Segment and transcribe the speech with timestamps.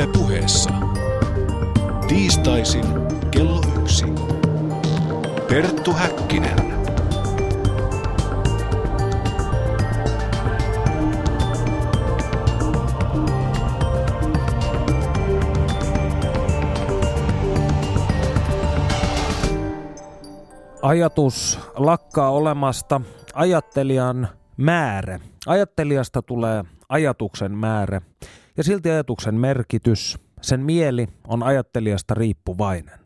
[0.00, 0.70] Yle puheessa.
[2.08, 2.84] Tiistaisin
[3.30, 4.04] kello yksi.
[5.48, 6.58] Perttu Häkkinen.
[20.82, 23.00] Ajatus lakkaa olemasta
[23.34, 25.20] ajattelijan määrä.
[25.46, 28.00] Ajattelijasta tulee ajatuksen määrä
[28.56, 33.00] ja silti ajatuksen merkitys, sen mieli on ajattelijasta riippuvainen.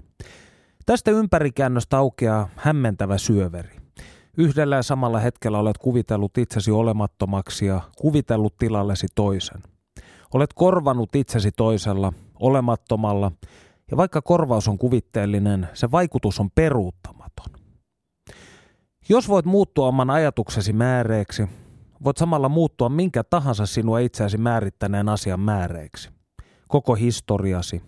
[0.86, 3.76] Tästä ympärikäännöstä aukeaa hämmentävä syöveri.
[4.36, 9.62] Yhdellä ja samalla hetkellä olet kuvitellut itsesi olemattomaksi ja kuvitellut tilallesi toisen.
[10.34, 13.32] Olet korvanut itsesi toisella, olemattomalla,
[13.90, 17.46] ja vaikka korvaus on kuvitteellinen, se vaikutus on peruuttamaton.
[19.08, 21.48] Jos voit muuttua oman ajatuksesi määreeksi,
[22.04, 26.10] voit samalla muuttua minkä tahansa sinua itseäsi määrittäneen asian määreeksi.
[26.68, 27.82] Koko historiasi,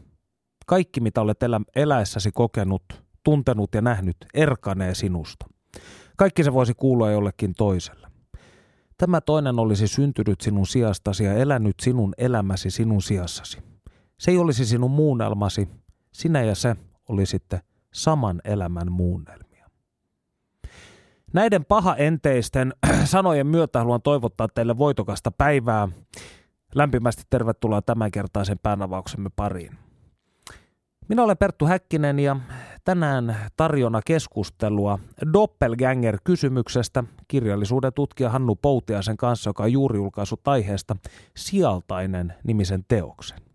[0.67, 2.83] kaikki mitä olet elä- eläessäsi kokenut,
[3.23, 5.47] tuntenut ja nähnyt, erkanee sinusta.
[6.17, 8.09] Kaikki se voisi kuulua jollekin toiselle.
[8.99, 13.59] Tämä toinen olisi syntynyt sinun sijastasi ja elänyt sinun elämäsi sinun sijassasi.
[14.19, 15.69] Se ei olisi sinun muunnelmasi,
[16.13, 16.77] sinä ja se
[17.09, 17.61] olisitte
[17.93, 19.46] saman elämän muunnelmia.
[21.37, 25.89] Näiden pahaenteisten sanojen myötä haluan toivottaa teille voitokasta päivää.
[26.75, 29.79] Lämpimästi tervetuloa tämänkertaisen päänavauksemme pariin.
[31.09, 32.37] Minä olen Perttu Häkkinen ja
[32.85, 34.99] tänään tarjona keskustelua
[35.33, 40.97] Doppelganger-kysymyksestä kirjallisuuden tutkija Hannu Poutiaisen kanssa, joka on juuri julkaissut aiheesta
[41.37, 43.46] Sialtainen nimisen teoksen.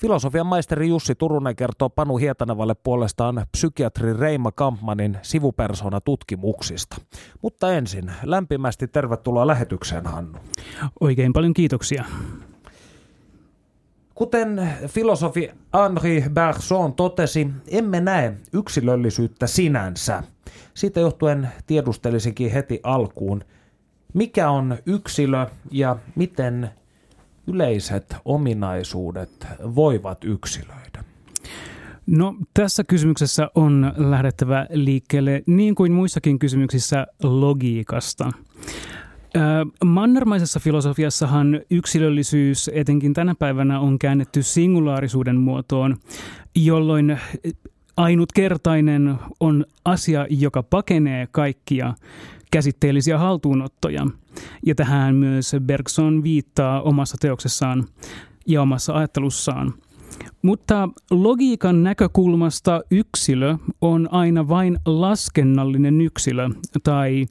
[0.00, 6.96] Filosofian maisteri Jussi Turunen kertoo Panu Hietanavalle puolestaan psykiatri Reima Kampmanin sivupersona tutkimuksista.
[7.42, 10.38] Mutta ensin lämpimästi tervetuloa lähetykseen Hannu.
[11.00, 12.04] Oikein paljon kiitoksia.
[14.14, 20.22] Kuten filosofi Henri Bergson totesi, emme näe yksilöllisyyttä sinänsä.
[20.74, 23.44] Siitä johtuen tiedustelisinkin heti alkuun,
[24.14, 26.70] mikä on yksilö ja miten
[27.46, 31.04] yleiset ominaisuudet voivat yksilöidä?
[32.06, 38.30] No tässä kysymyksessä on lähdettävä liikkeelle niin kuin muissakin kysymyksissä logiikasta.
[39.84, 45.96] Mannermaisessa filosofiassahan yksilöllisyys etenkin tänä päivänä on käännetty singulaarisuuden muotoon,
[46.54, 47.18] jolloin
[47.96, 51.94] ainutkertainen on asia, joka pakenee kaikkia
[52.54, 54.06] käsitteellisiä haltuunottoja.
[54.66, 57.84] Ja tähän myös Bergson viittaa omassa teoksessaan
[58.46, 59.74] ja omassa ajattelussaan.
[60.42, 66.48] Mutta logiikan näkökulmasta yksilö on aina vain laskennallinen yksilö,
[66.82, 67.26] tai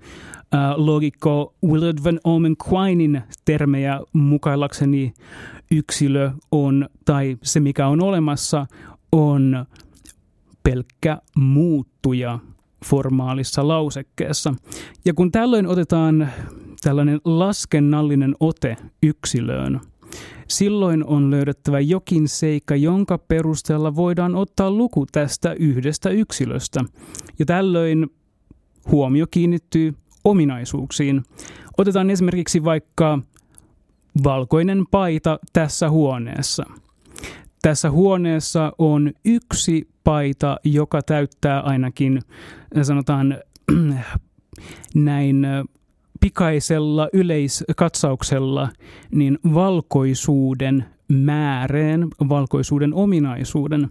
[0.54, 5.14] äh, logikko Willard van Omen Quinein termejä mukaillakseni
[5.72, 8.66] yksilö on, tai se mikä on olemassa,
[9.12, 9.66] on
[10.64, 12.40] pelkkä muuttuja
[12.86, 14.54] formaalissa lausekkeessa.
[15.06, 16.30] Ja kun tällöin otetaan
[16.84, 19.82] tällainen laskennallinen ote yksilöön,
[20.48, 26.80] silloin on löydettävä jokin seikka, jonka perusteella voidaan ottaa luku tästä yhdestä yksilöstä.
[27.40, 28.08] Ja tällöin
[28.92, 31.24] huomio kiinnittyy ominaisuuksiin.
[31.78, 33.20] Otetaan esimerkiksi vaikka
[34.24, 36.64] valkoinen paita tässä huoneessa.
[37.64, 42.22] Tässä huoneessa on yksi paita, joka täyttää ainakin,
[42.82, 43.38] sanotaan
[44.96, 45.48] näin
[46.22, 48.70] pikaisella yleiskatsauksella,
[49.12, 53.90] niin valkoisuuden määreen, valkoisuuden ominaisuuden.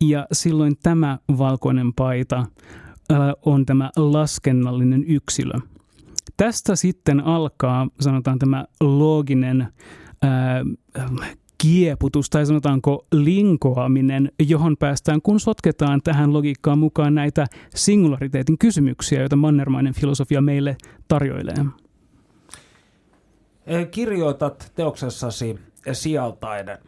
[0.00, 2.46] Ja silloin tämä valkoinen paita
[3.44, 5.54] on tämä laskennallinen yksilö.
[6.36, 9.68] Tästä sitten alkaa, sanotaan tämä looginen
[11.64, 19.36] kieputus tai sanotaanko linkoaminen, johon päästään, kun sotketaan tähän logiikkaan mukaan näitä singulariteetin kysymyksiä, joita
[19.36, 20.76] mannermainen filosofia meille
[21.08, 21.54] tarjoilee.
[23.90, 25.58] Kirjoitat teoksessasi
[25.92, 26.78] sijaltainen.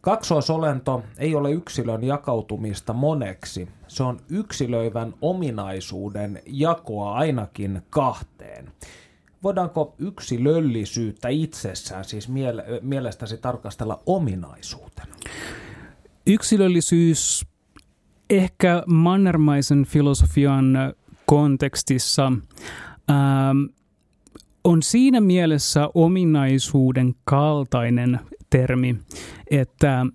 [0.00, 3.68] Kaksoisolento ei ole yksilön jakautumista moneksi.
[3.88, 8.72] Se on yksilöivän ominaisuuden jakoa ainakin kahteen
[9.42, 15.14] voidaanko yksilöllisyyttä itsessään siis miele- mielestäsi tarkastella ominaisuutena?
[16.26, 17.46] Yksilöllisyys
[18.30, 20.94] ehkä mannermaisen filosofian
[21.26, 22.32] kontekstissa
[23.10, 23.64] ähm,
[24.64, 28.20] on siinä mielessä ominaisuuden kaltainen
[28.50, 28.96] termi,
[29.50, 30.06] että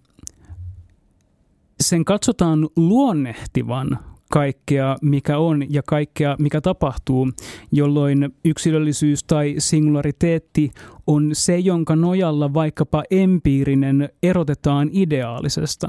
[1.80, 4.00] sen katsotaan luonnehtivan
[4.32, 7.30] kaikkea, mikä on ja kaikkea, mikä tapahtuu,
[7.72, 10.72] jolloin yksilöllisyys tai singulariteetti
[11.08, 15.88] on se, jonka nojalla vaikkapa empiirinen erotetaan ideaalisesta.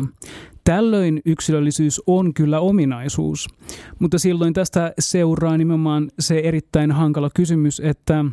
[0.64, 3.48] Tällöin yksilöllisyys on kyllä ominaisuus,
[3.98, 8.24] mutta silloin tästä seuraa nimenomaan se erittäin hankala kysymys, että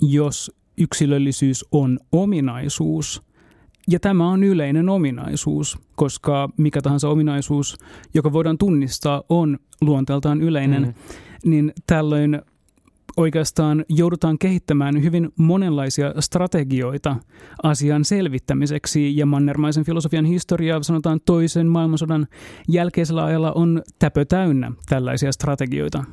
[0.00, 3.22] jos yksilöllisyys on ominaisuus,
[3.88, 7.76] ja tämä on yleinen ominaisuus, koska mikä tahansa ominaisuus,
[8.14, 10.94] joka voidaan tunnistaa, on luonteeltaan yleinen, mm.
[11.50, 12.42] niin tällöin
[13.16, 17.16] oikeastaan joudutaan kehittämään hyvin monenlaisia strategioita
[17.62, 22.26] asian selvittämiseksi ja mannermaisen filosofian historia sanotaan toisen maailmansodan
[22.68, 26.04] jälkeisellä ajalla on täpö täynnä tällaisia strategioita.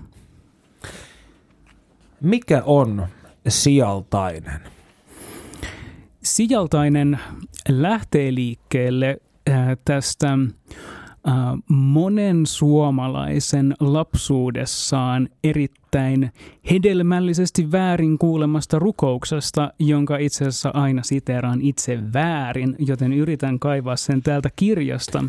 [2.22, 3.08] Mikä on
[3.48, 4.62] sijaltainen?
[6.24, 7.20] Sijaltainen
[7.70, 9.18] lähtee liikkeelle
[9.50, 9.56] äh,
[9.86, 11.34] tästä äh,
[11.68, 16.32] monen suomalaisen lapsuudessaan erittäin
[16.72, 24.22] hedelmällisesti väärin kuulemasta rukouksesta, jonka itse asiassa aina siteeraan itse väärin, joten yritän kaivaa sen
[24.22, 25.24] täältä kirjasta.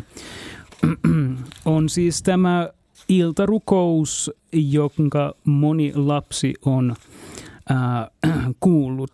[1.65, 2.69] on siis tämä
[3.09, 6.95] iltarukous, jonka moni lapsi on
[7.71, 9.11] äh, kuullut.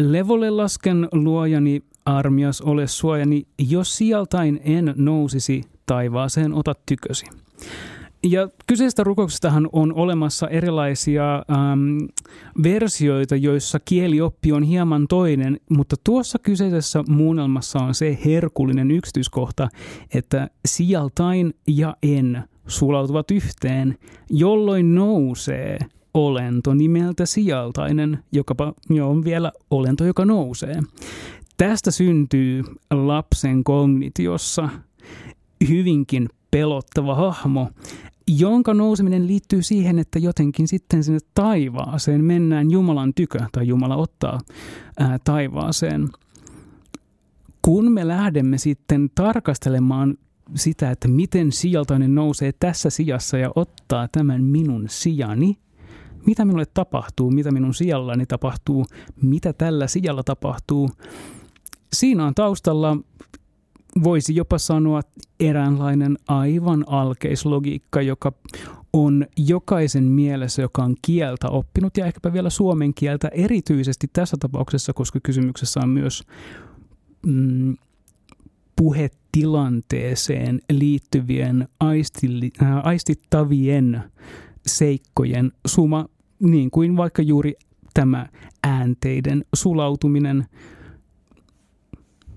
[0.00, 7.26] Levolle lasken luojani armias ole suojani, jos sieltain en nousisi taivaaseen ota tykösi.
[8.22, 12.08] Ja kyseisestä rukouksestahan on olemassa erilaisia äm,
[12.62, 19.68] versioita, joissa kielioppi on hieman toinen, mutta tuossa kyseisessä muunnelmassa on se herkullinen yksityiskohta,
[20.14, 23.98] että sijaltain ja en sulautuvat yhteen,
[24.30, 25.78] jolloin nousee
[26.14, 28.54] olento nimeltä sijaltainen, joka
[29.02, 30.82] on vielä olento, joka nousee.
[31.56, 34.68] Tästä syntyy lapsen kognitiossa
[35.68, 37.70] hyvinkin pelottava hahmo,
[38.28, 44.40] jonka nouseminen liittyy siihen, että jotenkin sitten sinne taivaaseen mennään Jumalan tykö, tai Jumala ottaa
[44.98, 46.08] ää, taivaaseen.
[47.62, 50.14] Kun me lähdemme sitten tarkastelemaan
[50.54, 55.58] sitä, että miten sijaltainen nousee tässä sijassa ja ottaa tämän minun sijani,
[56.26, 58.86] mitä minulle tapahtuu, mitä minun sijallani tapahtuu,
[59.22, 60.90] mitä tällä sijalla tapahtuu.
[61.92, 62.96] Siinä on taustalla,
[64.02, 65.00] voisi jopa sanoa,
[65.40, 68.32] eräänlainen aivan alkeislogiikka, joka
[68.92, 74.92] on jokaisen mielessä, joka on kieltä oppinut ja ehkäpä vielä suomen kieltä erityisesti tässä tapauksessa,
[74.92, 76.22] koska kysymyksessä on myös
[77.26, 77.74] mm,
[78.76, 84.02] puhetilanteeseen liittyvien aistilli, äh, aistittavien
[84.66, 86.08] seikkojen suma,
[86.40, 87.54] niin kuin vaikka juuri
[87.94, 88.26] tämä
[88.62, 90.46] äänteiden sulautuminen.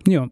[0.07, 0.27] Joo.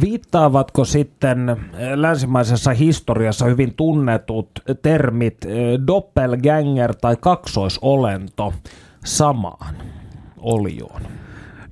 [0.00, 1.56] Viittaavatko sitten
[1.94, 4.50] länsimaisessa historiassa hyvin tunnetut
[4.82, 8.54] termit eh, doppelganger tai kaksoisolento
[9.04, 9.74] samaan
[10.38, 11.02] olioon?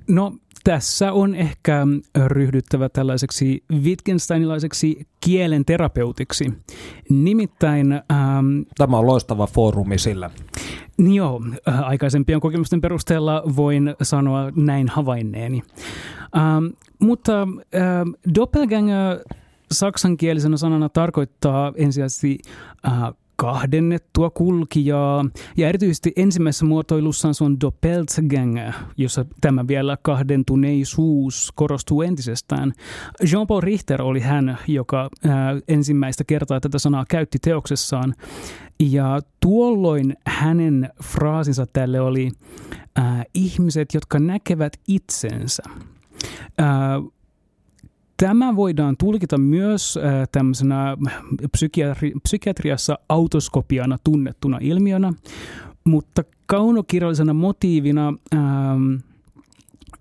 [0.07, 0.33] No
[0.67, 1.87] tässä on ehkä
[2.25, 6.53] ryhdyttävä tällaiseksi Wittgensteinilaiseksi kielen terapeutiksi.
[7.09, 7.91] Nimittäin...
[7.91, 10.29] Ähm, Tämä on loistava foorumi sillä.
[10.97, 15.61] Joo, äh, aikaisempien kokemusten perusteella voin sanoa näin havainneeni.
[16.37, 16.65] Ähm,
[16.99, 19.19] mutta äh, doppelganger
[19.71, 22.39] saksankielisenä sanana tarkoittaa ensisijaisesti
[22.87, 22.93] äh,
[23.37, 25.25] kahdennettua kulkijaa.
[25.57, 32.73] Ja erityisesti ensimmäisessä muotoilussaan se on Doppeltgänger, jossa tämä vielä kahdentuneisuus korostuu entisestään.
[33.31, 38.13] Jean-Paul Richter oli hän, joka ää, ensimmäistä kertaa tätä sanaa käytti teoksessaan.
[38.79, 42.31] Ja tuolloin hänen fraasinsa tälle oli
[42.95, 45.63] ää, ihmiset, jotka näkevät itsensä.
[46.57, 47.01] Ää,
[48.17, 50.97] Tämä voidaan tulkita myös äh, tämmöisenä
[51.57, 55.13] psykiatri- psykiatriassa autoskopiana tunnettuna ilmiönä,
[55.83, 58.95] mutta kaunokirjallisena motiivina ähm,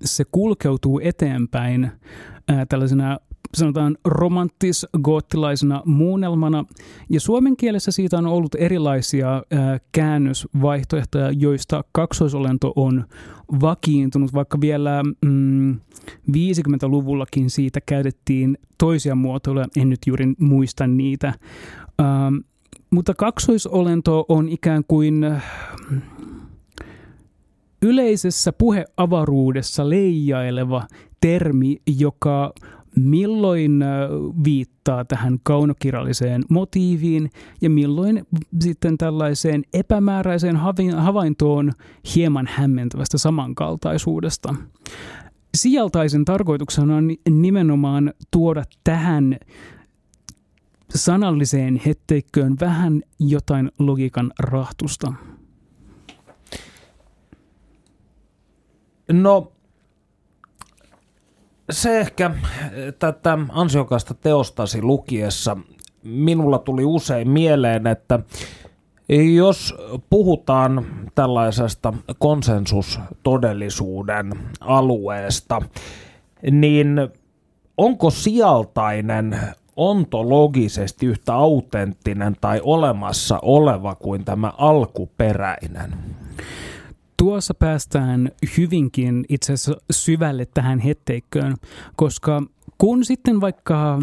[0.04, 3.18] se kulkeutuu eteenpäin äh, tällaisena
[3.54, 6.64] sanotaan romanttis-goottilaisena muunnelmana.
[7.10, 9.42] Ja suomen kielessä siitä on ollut erilaisia
[9.92, 13.04] käännösvaihtoehtoja, joista kaksoisolento on
[13.60, 15.74] vakiintunut, vaikka vielä mm,
[16.30, 21.34] 50-luvullakin siitä käytettiin toisia muotoiluja, en nyt juuri muista niitä.
[22.00, 22.36] Ähm,
[22.90, 25.44] mutta kaksoisolento on ikään kuin äh,
[27.82, 30.82] yleisessä puheavaruudessa leijaileva
[31.20, 32.52] termi, joka
[32.96, 33.84] milloin
[34.44, 38.26] viittaa tähän kaunokirjalliseen motiiviin ja milloin
[38.60, 40.56] sitten tällaiseen epämääräiseen
[40.96, 41.72] havaintoon
[42.14, 44.54] hieman hämmentävästä samankaltaisuudesta.
[45.56, 49.38] Sijaltaisen tarkoituksena on nimenomaan tuoda tähän
[50.94, 55.12] sanalliseen hetteikköön vähän jotain logiikan rahtusta?
[59.12, 59.52] No,
[61.70, 62.30] se ehkä
[62.98, 65.56] tätä ansiokasta teostasi lukiessa
[66.02, 68.20] minulla tuli usein mieleen, että
[69.34, 69.74] jos
[70.10, 75.62] puhutaan tällaisesta konsensustodellisuuden alueesta,
[76.50, 76.96] niin
[77.76, 79.38] onko sijaltainen
[79.76, 85.94] ontologisesti yhtä autenttinen tai olemassa oleva kuin tämä alkuperäinen?
[87.16, 91.56] Tuossa päästään hyvinkin itse asiassa syvälle tähän hetteikköön,
[91.96, 92.42] koska
[92.78, 94.02] kun sitten vaikka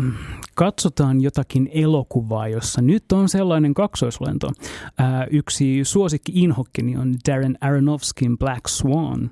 [0.56, 4.52] katsotaan jotakin elokuvaa, jossa nyt on sellainen kaksoislento,
[4.98, 9.30] ää, yksi suosikki inhokkini on Darren Aronofskin Black Swan,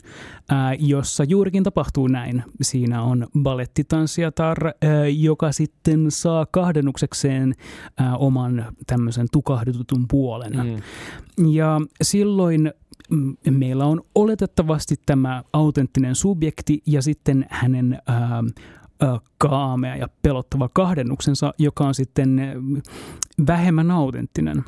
[0.49, 2.43] ää, jossa juurikin tapahtuu näin.
[2.61, 7.55] Siinä on balettitanssijatar, ää, joka sitten saa kahdennuksekseen
[7.97, 10.53] ää, oman tämmöisen tukahdutun puolen.
[10.53, 11.51] Mm.
[11.51, 12.71] Ja silloin
[13.49, 18.43] meillä on oletettavasti tämä autenttinen subjekti ja sitten hänen ää,
[19.37, 22.41] kaamea ja pelottava kahdennuksensa, joka on sitten
[23.47, 24.63] vähemmän autenttinen.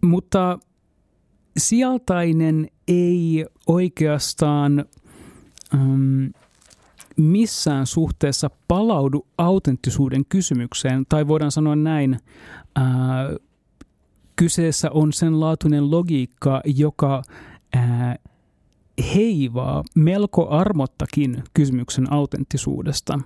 [0.00, 0.58] Mutta
[1.58, 4.84] sijaltainen ei oikeastaan
[5.74, 6.32] um,
[7.16, 12.18] missään suhteessa palaudu autenttisuuden kysymykseen, tai voidaan sanoa näin,
[12.76, 12.84] ää,
[14.40, 17.22] kyseessä on sen laatuinen logiikka, joka
[17.74, 18.16] ää,
[19.14, 23.20] heivaa melko armottakin kysymyksen autenttisuudesta.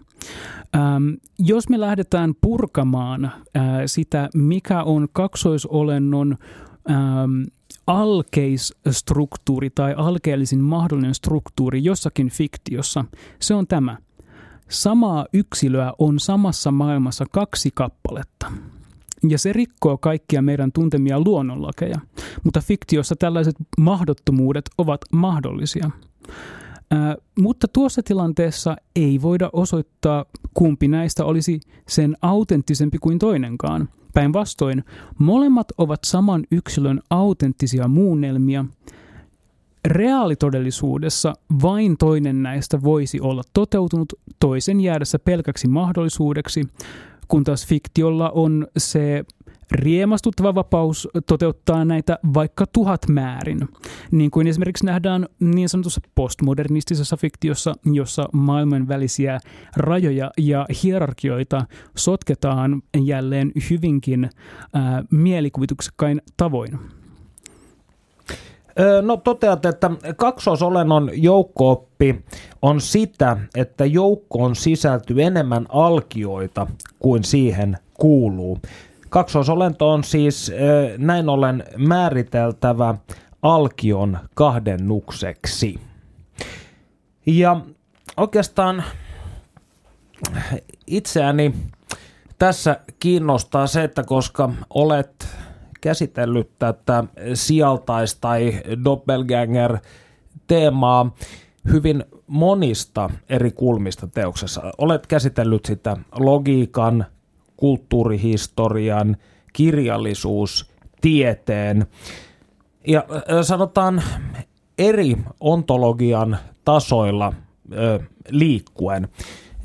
[0.76, 3.32] Ähm, jos me lähdetään purkamaan äh,
[3.86, 6.38] sitä, mikä on kaksoisolennon
[6.90, 7.42] ähm,
[7.86, 13.04] alkeisstruktuuri tai alkeellisin mahdollinen struktuuri jossakin fiktiossa,
[13.40, 13.98] se on tämä.
[14.68, 18.52] Samaa yksilöä on samassa maailmassa kaksi kappaletta
[19.28, 21.96] ja se rikkoo kaikkia meidän tuntemia luonnonlakeja,
[22.44, 25.90] mutta fiktiossa tällaiset mahdottomuudet ovat mahdollisia.
[26.90, 33.88] Ää, mutta tuossa tilanteessa ei voida osoittaa, kumpi näistä olisi sen autenttisempi kuin toinenkaan.
[34.14, 34.84] Päinvastoin,
[35.18, 38.64] molemmat ovat saman yksilön autenttisia muunnelmia.
[39.84, 46.68] Reaalitodellisuudessa vain toinen näistä voisi olla toteutunut toisen jäädessä pelkäksi mahdollisuudeksi,
[47.28, 49.24] kun taas fiktiolla on se
[49.72, 53.68] riemastuttava vapaus toteuttaa näitä vaikka tuhat määrin,
[54.10, 59.38] niin kuin esimerkiksi nähdään niin sanotussa postmodernistisessa fiktiossa, jossa maailman välisiä
[59.76, 61.66] rajoja ja hierarkioita
[61.96, 64.30] sotketaan jälleen hyvinkin
[64.74, 66.78] ää, mielikuvituksekkain tavoin.
[69.02, 71.10] No toteat, että kaksoisolennon
[72.06, 76.66] joukkooppi on sitä, että joukkoon sisältyy enemmän alkioita
[76.98, 78.58] kuin siihen kuuluu.
[79.08, 80.52] Kaksoisolento on siis
[80.98, 82.94] näin ollen määriteltävä
[83.42, 85.80] alkion kahdennukseksi.
[87.26, 87.60] Ja
[88.16, 88.84] oikeastaan
[90.86, 91.54] itseäni
[92.38, 95.28] tässä kiinnostaa se, että koska olet
[95.80, 101.10] käsitellyt tätä sijaltais- tai doppelganger-teemaa
[101.72, 104.72] hyvin monista eri kulmista teoksessa.
[104.78, 107.06] Olet käsitellyt sitä logiikan,
[107.56, 109.16] kulttuurihistorian,
[109.52, 111.86] kirjallisuus, tieteen
[112.86, 113.04] ja
[113.42, 114.02] sanotaan
[114.78, 117.32] eri ontologian tasoilla
[117.72, 119.08] ö, liikkuen,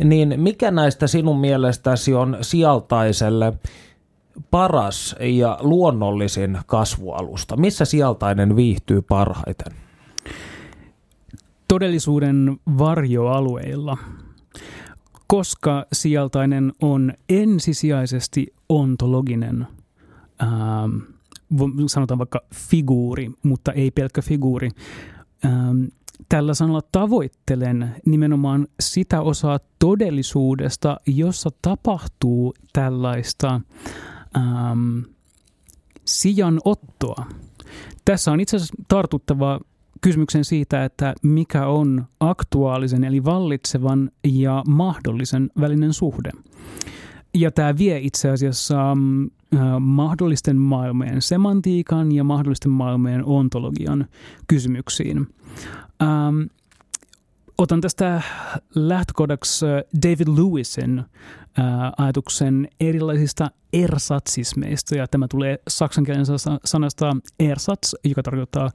[0.03, 3.53] niin mikä näistä sinun mielestäsi on sijaltaiselle
[4.51, 7.58] paras ja luonnollisin kasvualusta?
[7.58, 9.88] Missä sijaltainen viihtyy parhaiten?
[11.69, 13.97] Todellisuuden varjoalueilla,
[15.27, 19.67] koska sijaltainen on ensisijaisesti ontologinen,
[20.43, 20.97] ähm,
[21.88, 24.69] sanotaan vaikka figuuri, mutta ei pelkkä figuuri.
[25.45, 25.83] Ähm,
[26.29, 33.61] tällä sanalla tavoittelen nimenomaan sitä osaa todellisuudesta, jossa tapahtuu tällaista
[34.38, 34.99] ähm,
[36.05, 37.25] sijan ottoa.
[38.05, 39.59] Tässä on itse asiassa tartuttava
[40.01, 46.32] kysymyksen siitä, että mikä on aktuaalisen eli vallitsevan ja mahdollisen välinen suhde.
[47.34, 54.06] Ja tämä vie itse asiassa äh, mahdollisten maailmojen semantiikan ja mahdollisten maailmojen ontologian
[54.48, 55.27] kysymyksiin.
[56.01, 56.41] Ähm,
[57.59, 58.21] otan tästä
[58.75, 59.65] lähtökohdaksi
[60.03, 61.03] David Lewisin
[61.97, 66.25] ajatuksen erilaisista ersatsismeista, ja tämä tulee saksankielen
[66.65, 68.69] sanasta ersatz, joka tarkoittaa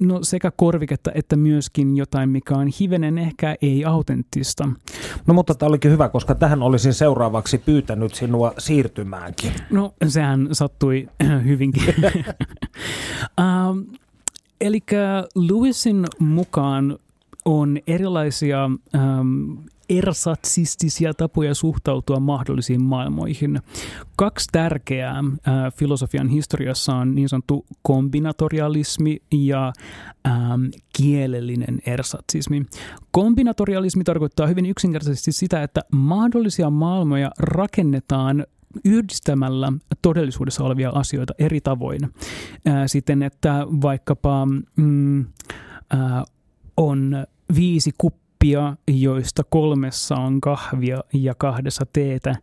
[0.00, 4.68] no, sekä korviketta että myöskin jotain, mikä on hivenen ehkä ei autenttista.
[5.26, 9.52] No mutta tämä olikin hyvä, koska tähän olisin seuraavaksi pyytänyt sinua siirtymäänkin.
[9.70, 11.08] No sehän sattui
[11.48, 11.94] hyvinkin.
[13.40, 13.96] uh,
[14.60, 14.80] Eli
[15.34, 16.98] Lewisin mukaan
[17.46, 19.52] on erilaisia ähm,
[19.88, 23.60] ersatsistisia tapoja suhtautua mahdollisiin maailmoihin.
[24.16, 25.24] Kaksi tärkeää äh,
[25.74, 29.72] filosofian historiassa on niin sanottu kombinatorialismi ja
[30.26, 30.64] ähm,
[30.96, 32.62] kielellinen ersatsismi.
[33.10, 38.46] Kombinatorialismi tarkoittaa hyvin yksinkertaisesti sitä, että mahdollisia maailmoja rakennetaan
[38.84, 39.72] yhdistämällä
[40.02, 42.00] todellisuudessa olevia asioita eri tavoin.
[42.66, 45.26] Ää, siten, että vaikkapa mm,
[45.90, 46.24] ää,
[46.76, 47.26] on
[47.56, 52.34] viisi kuppia, joista kolmessa on kahvia ja kahdessa teetä,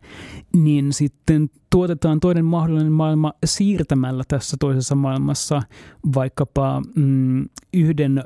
[0.52, 5.62] niin sitten tuotetaan toinen mahdollinen maailma siirtämällä tässä toisessa maailmassa
[6.14, 8.24] vaikkapa mm, yhden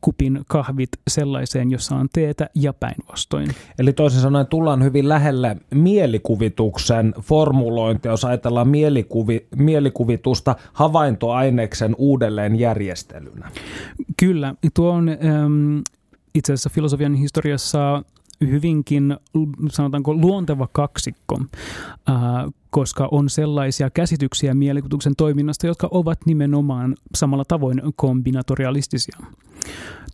[0.00, 3.50] kupin kahvit sellaiseen, jossa on teetä ja päinvastoin.
[3.78, 13.50] Eli toisin sanoen tullaan hyvin lähelle mielikuvituksen formulointia, jos ajatellaan mielikuvi, mielikuvitusta havaintoaineksen uudelleenjärjestelynä.
[14.16, 15.78] Kyllä, tuo on ähm,
[16.34, 18.02] itse asiassa filosofian historiassa
[18.40, 19.16] hyvinkin,
[19.70, 21.40] sanotaanko, luonteva kaksikko,
[22.70, 29.18] koska on sellaisia käsityksiä mielikuvituksen toiminnasta, jotka ovat nimenomaan samalla tavoin kombinatorialistisia.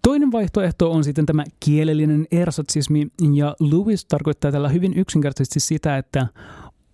[0.03, 6.27] Toinen vaihtoehto on sitten tämä kielellinen ersatsismi, ja Lewis tarkoittaa tällä hyvin yksinkertaisesti sitä, että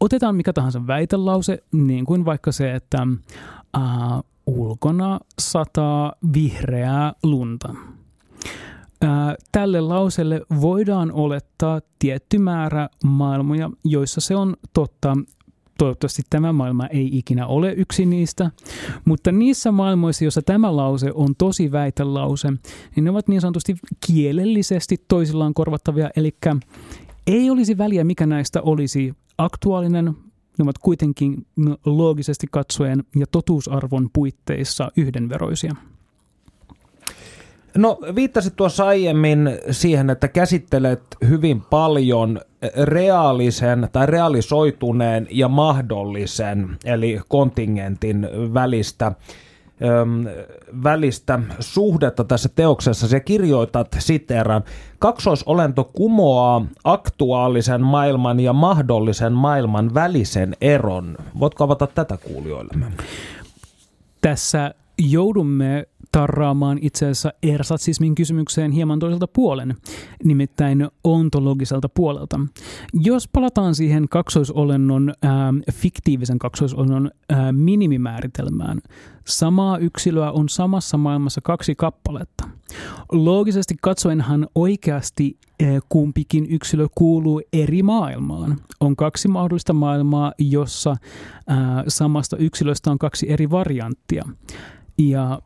[0.00, 3.06] otetaan mikä tahansa väitelause, niin kuin vaikka se, että
[3.76, 7.74] uh, ulkona sataa vihreää lunta–
[9.52, 15.16] tälle lauselle voidaan olettaa tietty määrä maailmoja, joissa se on totta.
[15.78, 18.50] Toivottavasti tämä maailma ei ikinä ole yksi niistä,
[19.04, 22.48] mutta niissä maailmoissa, joissa tämä lause on tosi väitelause,
[22.96, 26.36] niin ne ovat niin sanotusti kielellisesti toisillaan korvattavia, eli
[27.26, 30.04] ei olisi väliä, mikä näistä olisi aktuaalinen,
[30.58, 31.46] ne ovat kuitenkin
[31.86, 35.74] loogisesti katsoen ja totuusarvon puitteissa yhdenveroisia.
[37.76, 42.40] No viittasit tuossa aiemmin siihen, että käsittelet hyvin paljon
[42.82, 49.12] reaalisen tai realisoituneen ja mahdollisen, eli kontingentin välistä
[50.84, 53.08] välistä suhdetta tässä teoksessa.
[53.08, 54.64] Se kirjoitat siteran.
[54.98, 61.16] Kaksoisolento kumoaa aktuaalisen maailman ja mahdollisen maailman välisen eron.
[61.40, 62.86] Voitko avata tätä kuulijoillemme?
[64.20, 69.74] Tässä joudumme tarraamaan itse asiassa ersatsismin kysymykseen hieman toiselta puolen,
[70.24, 72.40] nimittäin ontologiselta puolelta.
[72.94, 78.80] Jos palataan siihen kaksoisolennon, ää, fiktiivisen kaksoisolennon ää, minimimääritelmään,
[79.26, 82.48] samaa yksilöä on samassa maailmassa kaksi kappaletta.
[83.12, 85.38] Loogisesti katsoenhan oikeasti
[85.88, 88.56] kumpikin yksilö kuuluu eri maailmaan.
[88.80, 90.96] On kaksi mahdollista maailmaa, jossa
[91.46, 94.24] ää, samasta yksilöstä on kaksi eri varianttia.
[94.98, 95.40] Ja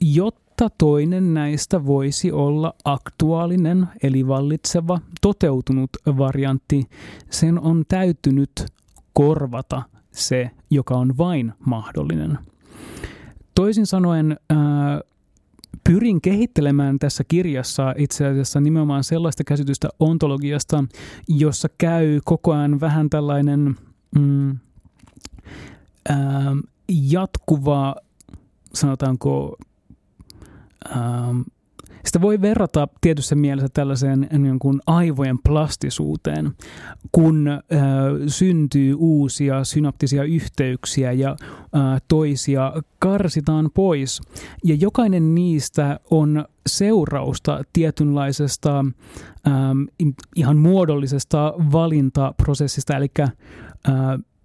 [0.00, 6.88] jotta toinen näistä voisi olla aktuaalinen eli vallitseva toteutunut variantti,
[7.30, 8.50] sen on täytynyt
[9.12, 12.38] korvata se, joka on vain mahdollinen.
[13.54, 15.00] Toisin sanoen, ää,
[15.84, 20.84] pyrin kehittelemään tässä kirjassa itse asiassa nimenomaan sellaista käsitystä ontologiasta,
[21.28, 23.76] jossa käy koko ajan vähän tällainen
[24.18, 24.58] mm,
[26.08, 26.56] ää,
[26.88, 27.96] jatkuva
[28.74, 29.56] sanotaanko,
[30.96, 31.40] ähm,
[32.06, 36.52] sitä voi verrata tietyssä mielessä tällaiseen niin kuin aivojen plastisuuteen,
[37.12, 37.60] kun äh,
[38.26, 44.20] syntyy uusia synaptisia yhteyksiä ja äh, toisia karsitaan pois.
[44.64, 48.78] Ja jokainen niistä on seurausta tietynlaisesta
[49.46, 49.82] ähm,
[50.36, 53.30] ihan muodollisesta valintaprosessista, eli äh,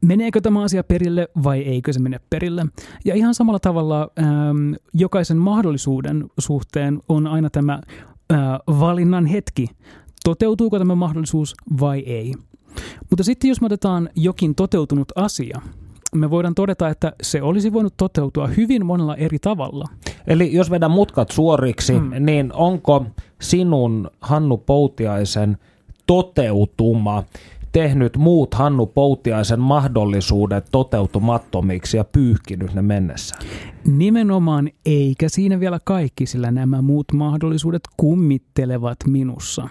[0.02, 2.66] meneekö tämä asia perille vai eikö se mene perille.
[3.06, 7.74] Ja ihan samalla tavalla ähm, jokaisen mahdollisuuden suhteen on aina tämä
[8.34, 9.68] äh, valinnan hetki.
[10.24, 12.34] Toteutuuko tämä mahdollisuus vai ei.
[13.10, 15.62] Mutta sitten jos me otetaan jokin toteutunut asia,
[16.16, 19.86] me voidaan todeta, että se olisi voinut toteutua hyvin monella eri tavalla.
[20.28, 22.12] Eli jos vedän mutkat suoriksi, hmm.
[22.20, 23.06] niin onko
[23.42, 25.58] sinun Hannu Poutiaisen
[26.08, 27.24] toteutuma
[27.72, 33.42] tehnyt muut Hannu Poutiaisen mahdollisuudet toteutumattomiksi ja pyyhkinyt ne mennessään.
[33.86, 39.70] Nimenomaan eikä siinä vielä kaikki, sillä nämä muut mahdollisuudet kummittelevat minussa.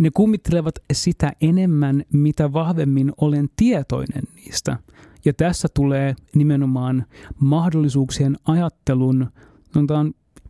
[0.00, 4.78] Ne kummittelevat sitä enemmän, mitä vahvemmin olen tietoinen niistä.
[5.24, 7.04] Ja tässä tulee nimenomaan
[7.40, 9.26] mahdollisuuksien ajattelun,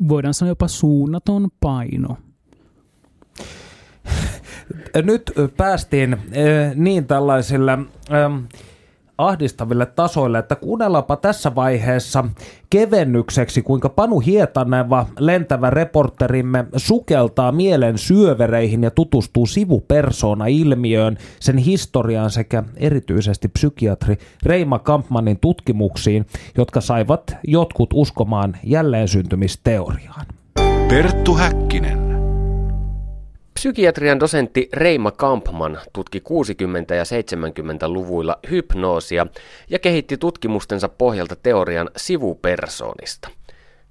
[0.09, 2.17] voidaan sanoa jopa suunnaton paino–
[5.03, 6.17] nyt päästiin
[6.75, 7.79] niin tällaisille
[9.19, 12.25] ahdistaville tasoille, että kuunnellaanpa tässä vaiheessa
[12.71, 22.63] kevennykseksi, kuinka Panu Hietaneva, lentävä reporterimme, sukeltaa mielen syövereihin ja tutustuu sivupersona-ilmiöön, sen historiaan sekä
[22.77, 26.27] erityisesti psykiatri Reima Kampmanin tutkimuksiin,
[26.59, 30.27] jotka saivat jotkut uskomaan jälleen syntymisteoriaan.
[30.89, 32.02] Perttu Häkkinen.
[33.63, 39.27] Psykiatrian dosentti Reima Kampman tutki 60- ja 70-luvuilla hypnoosia
[39.71, 43.29] ja kehitti tutkimustensa pohjalta teorian sivupersoonista–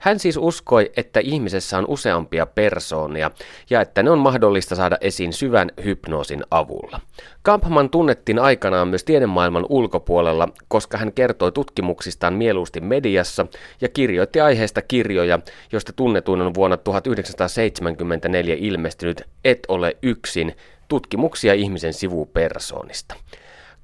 [0.01, 3.31] hän siis uskoi, että ihmisessä on useampia persoonia
[3.69, 6.99] ja että ne on mahdollista saada esiin syvän hypnoosin avulla.
[7.41, 13.47] Kampman tunnettiin aikanaan myös tiedemaailman ulkopuolella, koska hän kertoi tutkimuksistaan mieluusti mediassa
[13.81, 15.39] ja kirjoitti aiheesta kirjoja,
[15.71, 20.55] joista tunnetuin on vuonna 1974 ilmestynyt Et ole yksin,
[20.87, 23.15] tutkimuksia ihmisen sivupersoonista.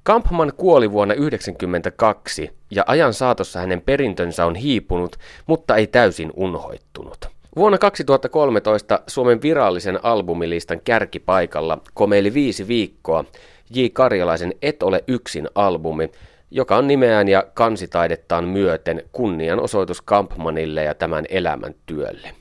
[0.03, 5.15] Kampman kuoli vuonna 1992 ja ajan saatossa hänen perintönsä on hiipunut,
[5.47, 7.17] mutta ei täysin unhoittunut.
[7.56, 13.25] Vuonna 2013 Suomen virallisen albumilistan kärkipaikalla komeili viisi viikkoa
[13.69, 13.86] J.
[13.93, 16.12] Karjalaisen Et ole yksin albumi,
[16.51, 22.32] joka on nimeään ja kansitaidettaan myöten kunnianosoitus Kampmanille ja tämän elämän työlle.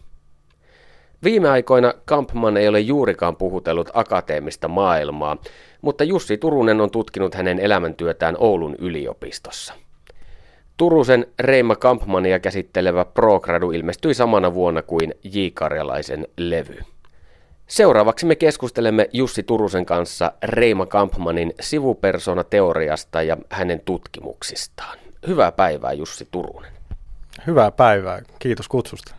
[1.25, 5.37] Viime aikoina Kampman ei ole juurikaan puhutellut akateemista maailmaa,
[5.83, 9.75] mutta Jussi Turunen on tutkinut hänen elämäntyötään Oulun yliopistossa.
[10.77, 15.39] Turusen Reima Kampmania käsittelevä Progradu ilmestyi samana vuonna kuin J.
[15.55, 16.79] Karjalaisen levy.
[17.67, 24.99] Seuraavaksi me keskustelemme Jussi Turusen kanssa Reima Kampmanin sivupersona-teoriasta ja hänen tutkimuksistaan.
[25.27, 26.73] Hyvää päivää Jussi Turunen.
[27.47, 29.15] Hyvää päivää, kiitos kutsusta.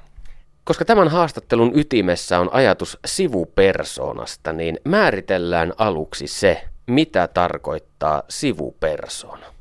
[0.63, 9.56] Koska tämän haastattelun ytimessä on ajatus sivupersoonasta, niin määritellään aluksi se, mitä tarkoittaa sivupersona.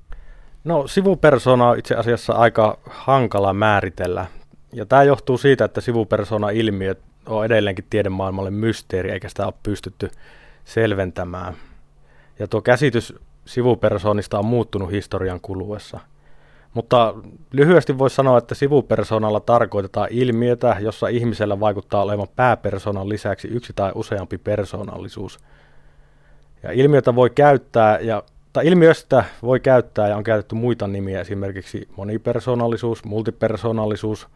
[0.67, 4.27] No sivupersona on itse asiassa aika hankala määritellä.
[4.73, 6.95] Ja tämä johtuu siitä, että sivupersona-ilmiö
[7.27, 10.11] on edelleenkin tiedemaailmalle mysteeri, eikä sitä ole pystytty
[10.65, 11.55] selventämään.
[12.39, 16.01] Ja tuo käsitys sivupersoonista on muuttunut historian kuluessa–
[16.77, 17.15] mutta
[17.53, 23.93] lyhyesti voisi sanoa, että sivupersonalla tarkoitetaan ilmiötä, jossa ihmisellä vaikuttaa olevan pääpersonan lisäksi yksi tai
[23.95, 25.39] useampi persoonallisuus.
[26.63, 28.23] Ja ilmiötä voi käyttää, ja,
[28.57, 34.29] tai ilmiöstä voi käyttää ja on käytetty muita nimiä, esimerkiksi monipersonallisuus, multipersonallisuus,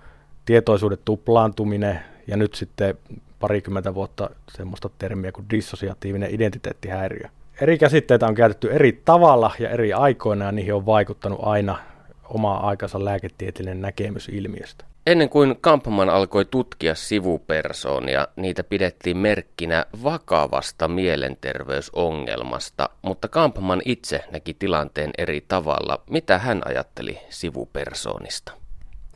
[0.45, 2.99] tietoisuuden tuplaantuminen ja nyt sitten
[3.39, 7.29] parikymmentä vuotta semmoista termiä kuin dissosiatiivinen identiteettihäiriö.
[7.61, 11.79] Eri käsitteitä on käytetty eri tavalla ja eri aikoina ja niihin on vaikuttanut aina
[12.25, 14.85] oma aikansa lääketieteellinen näkemys ilmiöstä.
[15.07, 24.55] Ennen kuin Kampman alkoi tutkia sivupersoonia, niitä pidettiin merkkinä vakavasta mielenterveysongelmasta, mutta Kampman itse näki
[24.55, 26.01] tilanteen eri tavalla.
[26.11, 28.53] Mitä hän ajatteli sivupersoonista?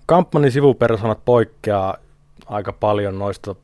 [0.06, 1.96] Kampmanin sivupersoonat poikkeaa
[2.46, 3.54] aika paljon noista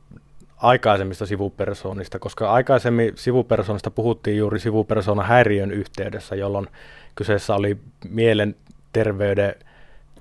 [0.57, 6.67] aikaisemmista sivupersoonista, koska aikaisemmin sivupersoonista puhuttiin juuri sivupersoonan häiriön yhteydessä, jolloin
[7.15, 7.77] kyseessä oli
[8.09, 8.55] mielen
[8.93, 9.55] terveyden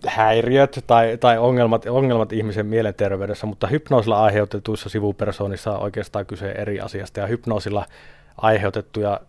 [0.06, 6.80] häiriöt tai, tai ongelmat, ongelmat ihmisen mielenterveydessä, mutta hypnoosilla aiheutetuissa sivupersoonissa on oikeastaan kyse eri
[6.80, 7.86] asiasta, ja hypnoosilla
[8.36, 9.20] aiheutettuja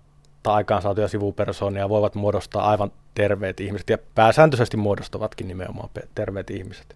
[0.43, 6.95] tai aikaansaatuja sivupersoonia voivat muodostaa aivan terveet ihmiset, ja pääsääntöisesti muodostavatkin nimenomaan terveet ihmiset.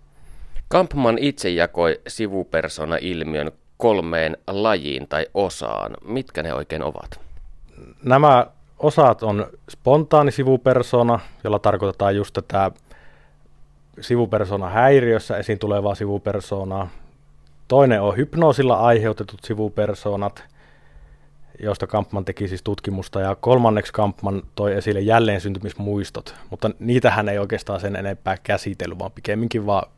[0.68, 5.98] Kampman itse jakoi sivupersona-ilmiön kolmeen lajiin tai osaan.
[6.06, 7.20] Mitkä ne oikein ovat?
[8.04, 8.48] Nämä
[8.80, 12.72] osat on spontaani sivupersona, jolla tarkoitetaan just tätä
[14.02, 16.90] sivupersona häiriössä esiin tulevaa sivupersonaa.
[17.68, 20.44] Toinen on hypnoosilla aiheutetut sivupersonat,
[21.60, 23.22] joista Kampman teki siis tutkimusta.
[23.22, 29.12] Ja kolmanneksi Kampman toi esille jälleen syntymismuistot, mutta niitähän ei oikeastaan sen enempää käsitellyt, vaan
[29.12, 29.92] pikemminkin vaan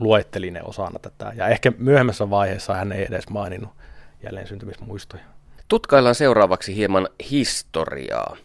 [0.00, 1.32] luetteli ne osana tätä.
[1.36, 3.70] Ja ehkä myöhemmässä vaiheessa hän ei edes maininnut
[4.22, 5.22] jälleen syntymismuistoja.
[5.68, 8.36] Tutkaillaan seuraavaksi hieman historiaa.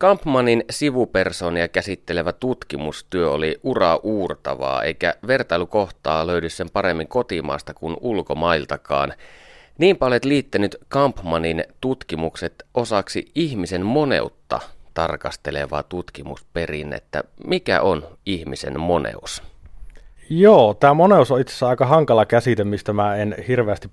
[0.00, 9.12] Kampmanin sivupersonia käsittelevä tutkimustyö oli uraa uurtavaa, eikä vertailukohtaa löydy sen paremmin kotimaasta kuin ulkomailtakaan.
[9.78, 14.60] Niinpä olet liittänyt Kampmanin tutkimukset osaksi ihmisen moneutta
[14.94, 17.24] tarkastelevaa tutkimusperinnettä.
[17.46, 19.42] Mikä on ihmisen moneus?
[20.30, 23.90] Joo, tämä moneus on itse asiassa aika hankala käsite, mistä mä en hirveästi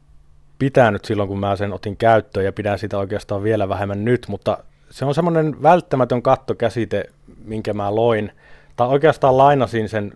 [0.60, 4.58] pitänyt silloin, kun mä sen otin käyttöön ja pidän sitä oikeastaan vielä vähemmän nyt, mutta
[4.90, 7.04] se on semmoinen välttämätön kattokäsite,
[7.46, 8.32] minkä mä loin,
[8.76, 10.14] tai oikeastaan lainasin sen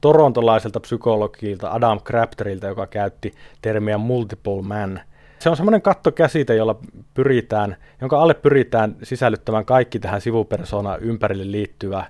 [0.00, 5.00] torontolaiselta psykologilta Adam Crafterilta, joka käytti termiä multiple man.
[5.38, 6.76] Se on semmoinen kattokäsite, jolla
[7.14, 12.04] pyritään, jonka alle pyritään sisällyttämään kaikki tähän sivupersona ympärille liittyvä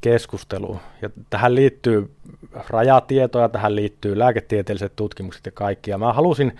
[0.00, 0.80] keskustelu.
[1.02, 2.10] Ja tähän liittyy
[2.68, 5.90] rajatietoja, tähän liittyy lääketieteelliset tutkimukset ja kaikki.
[5.90, 6.56] Ja mä halusin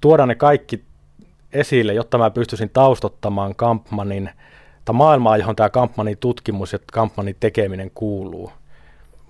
[0.00, 0.84] tuoda ne kaikki
[1.52, 4.30] esille, jotta mä pystyisin taustottamaan Kampmanin,
[4.84, 8.52] tai maailmaa, johon tämä Kampmanin tutkimus ja Kampmanin tekeminen kuuluu.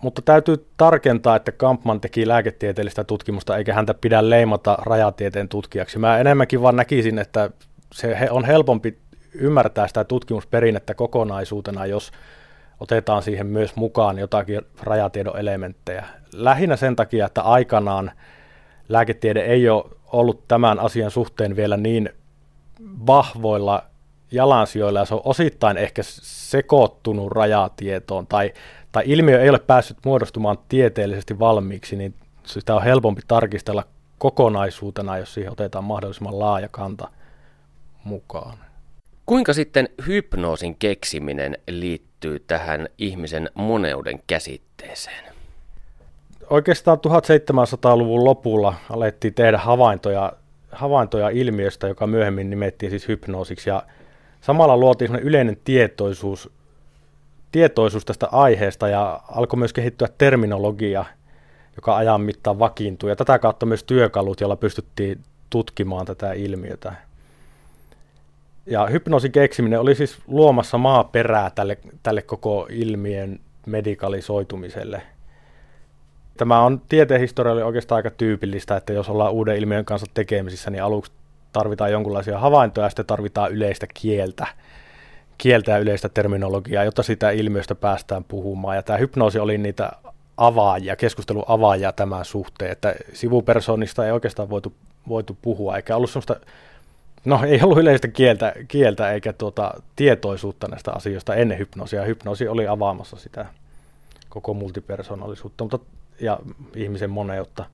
[0.02, 5.98] Mutta täytyy tarkentaa, että Kampman teki lääketieteellistä tutkimusta, eikä häntä pidä leimata rajatieteen tutkijaksi.
[5.98, 7.50] Mä enemmänkin vaan näkisin, että
[7.92, 8.98] se on helpompi
[9.34, 12.12] ymmärtää sitä tutkimusperinnettä kokonaisuutena, jos
[12.80, 16.04] otetaan siihen myös mukaan jotakin rajatiedon elementtejä.
[16.32, 18.10] Lähinnä sen takia, että aikanaan
[18.88, 22.10] lääketiede ei ole ollut tämän asian suhteen vielä niin
[23.06, 23.82] vahvoilla
[24.30, 28.52] jalansijoilla ja se on osittain ehkä sekoittunut rajatietoon tai,
[28.92, 32.14] tai ilmiö ei ole päässyt muodostumaan tieteellisesti valmiiksi, niin
[32.46, 33.84] sitä on helpompi tarkistella
[34.18, 37.08] kokonaisuutena, jos siihen otetaan mahdollisimman laaja kanta
[38.04, 38.58] mukaan.
[39.26, 45.27] Kuinka sitten hypnoosin keksiminen liittyy tähän ihmisen moneuden käsitteeseen?
[46.50, 50.32] Oikeastaan 1700-luvun lopulla alettiin tehdä havaintoja,
[50.72, 53.70] havaintoja ilmiöstä, joka myöhemmin nimettiin siis hypnoosiksi.
[53.70, 53.82] Ja
[54.40, 56.50] samalla luotiin yleinen tietoisuus,
[57.52, 61.04] tietoisuus tästä aiheesta ja alkoi myös kehittyä terminologia,
[61.76, 63.10] joka ajan mittaan vakiintui.
[63.10, 66.92] Ja tätä kautta myös työkalut, joilla pystyttiin tutkimaan tätä ilmiötä.
[68.66, 75.02] Ja hypnoosin keksiminen oli siis luomassa maaperää tälle, tälle koko ilmiön medikalisoitumiselle.
[76.38, 80.82] Tämä on tieteen historialle oikeastaan aika tyypillistä, että jos ollaan uuden ilmiön kanssa tekemisissä, niin
[80.82, 81.12] aluksi
[81.52, 84.46] tarvitaan jonkinlaisia havaintoja ja sitten tarvitaan yleistä kieltä,
[85.38, 88.76] kieltä ja yleistä terminologiaa, jotta sitä ilmiöstä päästään puhumaan.
[88.76, 89.92] Ja tämä hypnoosi oli niitä
[90.36, 94.72] avaajia, keskustelun avaajia tämän suhteen, että sivupersonista ei oikeastaan voitu,
[95.08, 96.36] voitu puhua, eikä ollut sellaista
[97.24, 102.02] No ei ollut yleistä kieltä, kieltä eikä tuota, tietoisuutta näistä asioista ennen hypnoosia.
[102.02, 103.46] Hypnoosi oli avaamassa sitä
[104.28, 105.78] koko multipersonaalisuutta mutta,
[106.20, 106.38] ja
[106.76, 107.64] ihmisen moneutta.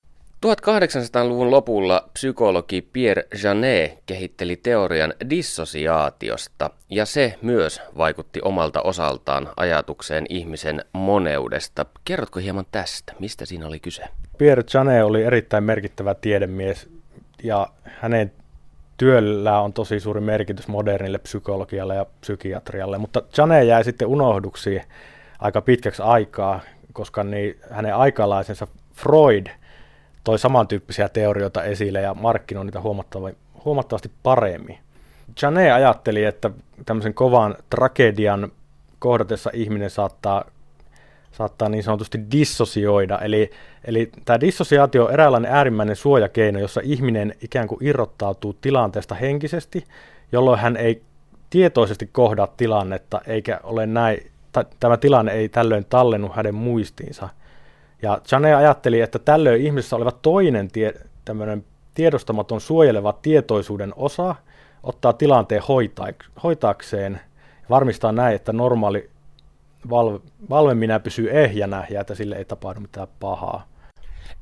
[0.46, 10.26] 1800-luvun lopulla psykologi Pierre Janet kehitteli teorian dissosiaatiosta, ja se myös vaikutti omalta osaltaan ajatukseen
[10.28, 11.86] ihmisen moneudesta.
[12.04, 13.12] Kerrotko hieman tästä?
[13.18, 14.04] Mistä siinä oli kyse?
[14.38, 16.88] Pierre Janet oli erittäin merkittävä tiedemies,
[17.42, 18.32] ja hänen
[18.96, 24.80] työllä on tosi suuri merkitys modernille psykologialle ja psykiatrialle, mutta Jane jäi sitten unohduksi
[25.38, 26.60] aika pitkäksi aikaa,
[26.94, 29.46] koska niin hänen aikalaisensa Freud
[30.24, 32.80] toi samantyyppisiä teorioita esille ja markkinoi niitä
[33.64, 34.78] huomattavasti paremmin.
[35.42, 36.50] Jane ajatteli, että
[36.86, 38.52] tämmöisen kovan tragedian
[38.98, 40.44] kohdatessa ihminen saattaa
[41.32, 43.18] saattaa niin sanotusti dissosioida.
[43.18, 43.50] Eli,
[43.84, 49.84] eli tämä dissosiaatio on eräänlainen äärimmäinen suojakeino, jossa ihminen ikään kuin irrottautuu tilanteesta henkisesti,
[50.32, 51.02] jolloin hän ei
[51.50, 54.30] tietoisesti kohdaa tilannetta, eikä ole näin,
[54.80, 57.28] tämä tilanne ei tällöin tallennu hänen muistiinsa.
[58.02, 60.94] Ja Chane ajatteli, että tällöin ihmisessä oleva toinen tie,
[61.94, 64.34] tiedostamaton suojeleva tietoisuuden osa
[64.82, 65.62] ottaa tilanteen
[66.42, 67.20] hoitaakseen
[67.62, 69.10] ja varmistaa näin, että normaali
[69.90, 73.66] valve, valveminen pysyy ehjänä ja että sille ei tapahdu mitään pahaa.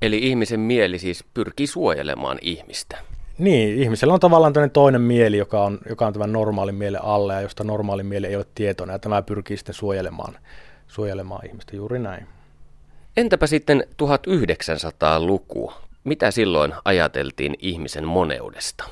[0.02, 2.98] Eli ihmisen mieli siis pyrkii suojelemaan ihmistä.
[3.38, 7.34] Niin, ihmisellä on tavallaan tämmöinen toinen mieli, joka on, joka on tämän normaalin mielen alle
[7.34, 10.38] ja josta normaalin mieli ei ole tietoinen ja tämä pyrkii sitten suojelemaan,
[10.86, 12.26] suojelemaan ihmistä juuri näin.
[13.16, 15.72] Entäpä sitten 1900-luku?
[16.04, 18.84] Mitä silloin ajateltiin ihmisen moneudesta?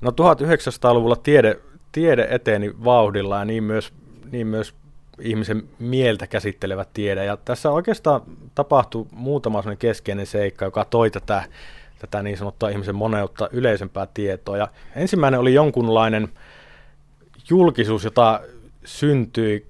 [0.00, 1.58] No 1900-luvulla tiede,
[1.92, 3.92] tiede eteni vauhdilla ja niin myös,
[4.32, 4.74] niin myös
[5.20, 7.24] ihmisen mieltä käsittelevä tiede.
[7.24, 8.20] Ja tässä oikeastaan
[8.54, 11.44] tapahtui muutama keskeinen seikka, joka toi tätä,
[11.98, 14.56] tätä niin sanottua ihmisen moneutta yleisempää tietoa.
[14.56, 16.28] Ja ensimmäinen oli jonkunlainen
[17.50, 18.40] julkisuus, jota
[18.84, 19.66] syntyi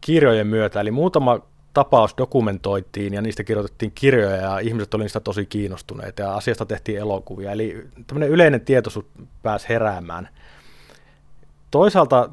[0.00, 1.40] kirjojen myötä, eli muutama
[1.74, 6.98] tapaus dokumentoitiin ja niistä kirjoitettiin kirjoja ja ihmiset olivat niistä tosi kiinnostuneita ja asiasta tehtiin
[6.98, 7.52] elokuvia.
[7.52, 9.06] Eli tämmöinen yleinen tietoisuus
[9.42, 10.28] pääsi heräämään.
[11.70, 12.30] Toisaalta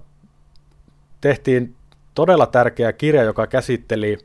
[1.21, 1.75] tehtiin
[2.15, 4.17] todella tärkeä kirja, joka käsitteli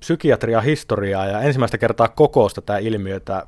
[0.00, 3.46] psykiatria historiaa ja ensimmäistä kertaa kokousta tämä ilmiötä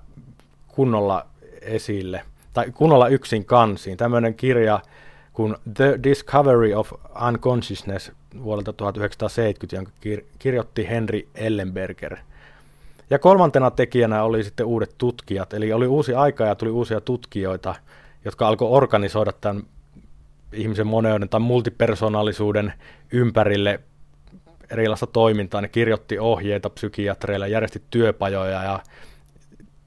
[0.69, 1.27] kunnolla
[1.61, 3.97] esille, tai kunnolla yksin kansiin.
[3.97, 4.81] Tämmöinen kirja
[5.33, 6.93] kuin The Discovery of
[7.29, 12.17] Unconsciousness vuodelta 1970, jonka kir- kirjoitti Henry Ellenberger.
[13.11, 17.75] Ja kolmantena tekijänä oli sitten uudet tutkijat, eli oli uusi aika ja tuli uusia tutkijoita,
[18.25, 19.63] jotka alkoi organisoida tämän
[20.53, 22.73] ihmisen moneuden tai multipersonaalisuuden
[23.13, 23.81] ympärille
[24.75, 25.61] erilaista toimintaa.
[25.61, 28.81] Ne kirjoitti ohjeita psykiatreille, järjesti työpajoja ja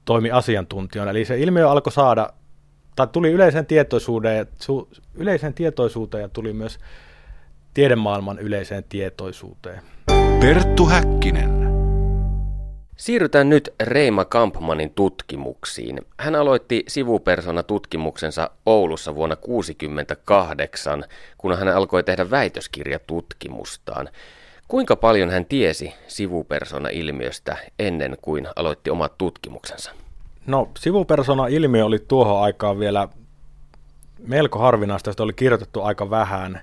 [0.04, 1.10] toimi asiantuntijana.
[1.10, 2.32] Eli se ilmiö alkoi saada,
[2.96, 6.78] tai tuli yleiseen tietoisuuteen, su, yleiseen tietoisuuteen ja tuli myös
[7.74, 9.82] tiedemaailman yleiseen tietoisuuteen.
[10.40, 11.68] Perttu Häkkinen.
[12.96, 16.00] Siirrytään nyt Reima Kampmanin tutkimuksiin.
[16.20, 21.04] Hän aloitti sivupersona-tutkimuksensa Oulussa vuonna 1968,
[21.38, 24.08] kun hän alkoi tehdä väitöskirjatutkimustaan.
[24.68, 29.92] Kuinka paljon hän tiesi sivupersona-ilmiöstä ennen kuin aloitti omat tutkimuksensa?
[30.46, 33.08] No, sivupersona-ilmiö oli tuohon aikaan vielä
[34.26, 36.60] melko harvinaista, sitä oli kirjoitettu aika vähän.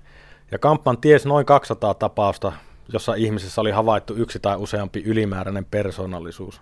[0.52, 2.52] Ja Kampman tiesi noin 200 tapausta
[2.94, 6.62] jossa ihmisessä oli havaittu yksi tai useampi ylimääräinen persoonallisuus.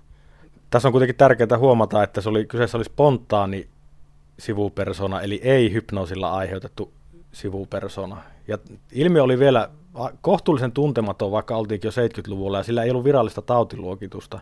[0.70, 3.68] Tässä on kuitenkin tärkeää huomata, että se oli, kyseessä oli spontaani
[4.40, 6.94] sivupersona, eli ei hypnoosilla aiheutettu
[7.32, 8.24] sivupersona.
[8.48, 8.58] Ja
[8.92, 9.70] ilmiö oli vielä
[10.22, 14.40] kohtuullisen tuntematon, vaikka oltiinkin jo 70-luvulla, ja sillä ei ollut virallista tautiluokitusta.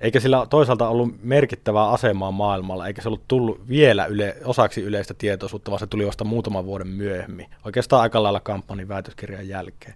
[0.00, 5.14] Eikä sillä toisaalta ollut merkittävää asemaa maailmalla, eikä se ollut tullut vielä yle, osaksi yleistä
[5.14, 7.46] tietoisuutta, vaan se tuli vasta muutaman vuoden myöhemmin.
[7.64, 9.94] Oikeastaan aika lailla kampanjan väitöskirjan jälkeen.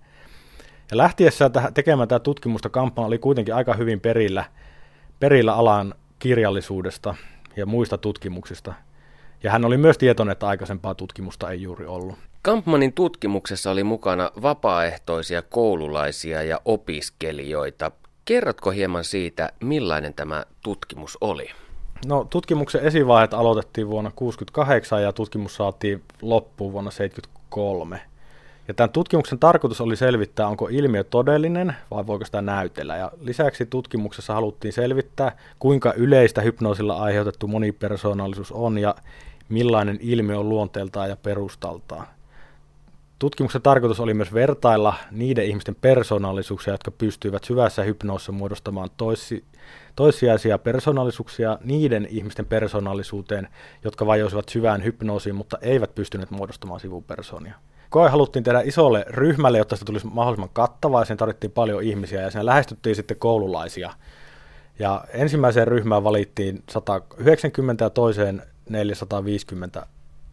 [0.91, 4.45] Ja lähtiessään täh- tekemään tätä tutkimusta kampanja oli kuitenkin aika hyvin perillä,
[5.21, 7.15] perillä alan kirjallisuudesta
[7.57, 8.75] ja muista tutkimuksista.
[9.43, 12.19] Ja hän oli myös tietoinen, että aikaisempaa tutkimusta ei juuri ollut.
[12.45, 17.91] Kampmanin tutkimuksessa oli mukana vapaaehtoisia koululaisia ja opiskelijoita.
[18.25, 21.51] Kerrotko hieman siitä, millainen tämä tutkimus oli?
[22.07, 28.01] No, tutkimuksen esivaiheet aloitettiin vuonna 1968 ja tutkimus saatiin loppuun vuonna 1973.
[28.69, 32.97] Ja tämän tutkimuksen tarkoitus oli selvittää, onko ilmiö todellinen vai voiko sitä näytellä.
[32.97, 38.95] Ja lisäksi tutkimuksessa haluttiin selvittää, kuinka yleistä hypnoosilla aiheutettu monipersoonallisuus on ja
[39.49, 42.07] millainen ilmiö on luonteeltaan ja perustaltaan.
[43.19, 49.45] Tutkimuksen tarkoitus oli myös vertailla niiden ihmisten persoonallisuuksia, jotka pystyivät syvässä hypnoossa muodostamaan toissi,
[49.97, 53.49] toissijaisia persoonallisuuksia niiden ihmisten persoonallisuuteen,
[53.85, 57.55] jotka vajosivat syvään hypnoosiin, mutta eivät pystyneet muodostamaan sivupersoonia
[57.95, 62.21] koe haluttiin tehdä isolle ryhmälle, jotta se tulisi mahdollisimman kattavaa, ja sen tarvittiin paljon ihmisiä,
[62.21, 63.93] ja siinä lähestyttiin sitten koululaisia.
[64.79, 69.87] Ja ensimmäiseen ryhmään valittiin 190 ja toiseen 450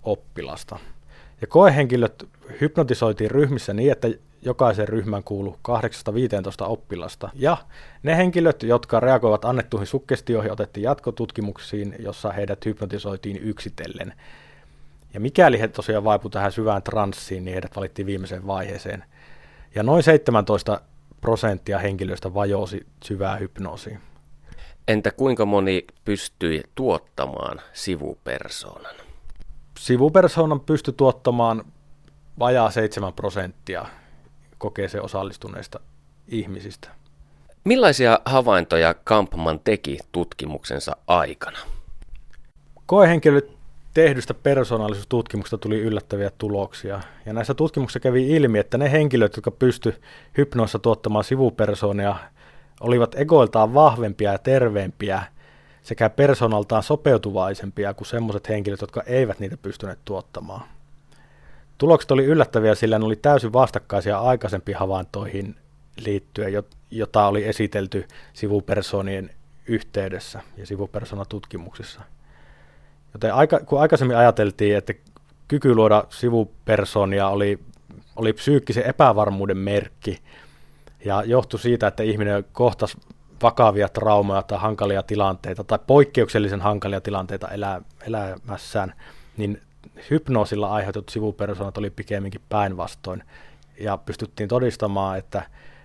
[0.04, 0.80] oppilasta.
[1.42, 2.28] Ja koehenkilöt
[2.62, 4.08] hypnotisoitiin ryhmissä niin, että
[4.42, 5.74] jokaisen ryhmän kuuluu 8-15
[6.60, 7.30] oppilasta.
[7.34, 7.58] Ja
[8.04, 14.14] ne henkilöt, jotka reagoivat annettuihin sukkestioihin, otettiin jatkotutkimuksiin, jossa heidät hypnotisoitiin yksitellen.
[15.14, 19.04] Ja mikäli he tosiaan vaipu tähän syvään transsiin, niin heidät valittiin viimeiseen vaiheeseen.
[19.76, 20.82] Ja noin 17
[21.22, 24.00] prosenttia henkilöistä vajosi syvää hypnoosiin.
[24.88, 29.11] Entä kuinka moni pystyi tuottamaan sivupersoonan?
[29.82, 31.64] Sivupersoonan pystyi tuottamaan
[32.40, 33.86] vajaa 7 prosenttia
[34.58, 35.80] kokeeseen osallistuneista
[36.28, 36.90] ihmisistä.
[37.64, 41.58] Millaisia havaintoja Kampman teki tutkimuksensa aikana?
[42.86, 43.52] Koehenkilöt
[43.94, 47.02] tehdystä persoonallisuustutkimuksesta tuli yllättäviä tuloksia.
[47.26, 50.02] Ja näissä tutkimuksissa kävi ilmi, että ne henkilöt, jotka pysty
[50.38, 52.16] hypnoissa tuottamaan sivupersoonia,
[52.80, 55.24] olivat egoiltaan vahvempia ja terveempiä
[55.84, 60.64] sekä persoonaltaan sopeutuvaisempia kuin sellaiset henkilöt, jotka eivät niitä pystyneet tuottamaan.
[61.78, 65.56] Tulokset oli yllättäviä, sillä ne oli täysin vastakkaisia aikaisempiin havaintoihin
[66.06, 69.30] liittyen, jota oli esitelty sivupersoonien
[69.68, 72.02] yhteydessä ja sivupersoonatutkimuksissa.
[73.14, 74.94] Joten aika, kun aikaisemmin ajateltiin, että
[75.48, 77.60] kyky luoda sivupersonia oli,
[78.16, 80.20] oli psyykkisen epävarmuuden merkki
[81.06, 82.98] ja johtui siitä, että ihminen kohtasi
[83.42, 88.94] vakavia traumaa tai hankalia tilanteita tai poikkeuksellisen hankalia tilanteita elä, elämässään,
[89.38, 89.62] niin
[90.10, 93.24] hypnoosilla aiheutetut sivupersonat oli pikemminkin päinvastoin.
[93.80, 95.44] Ja pystyttiin todistamaan, että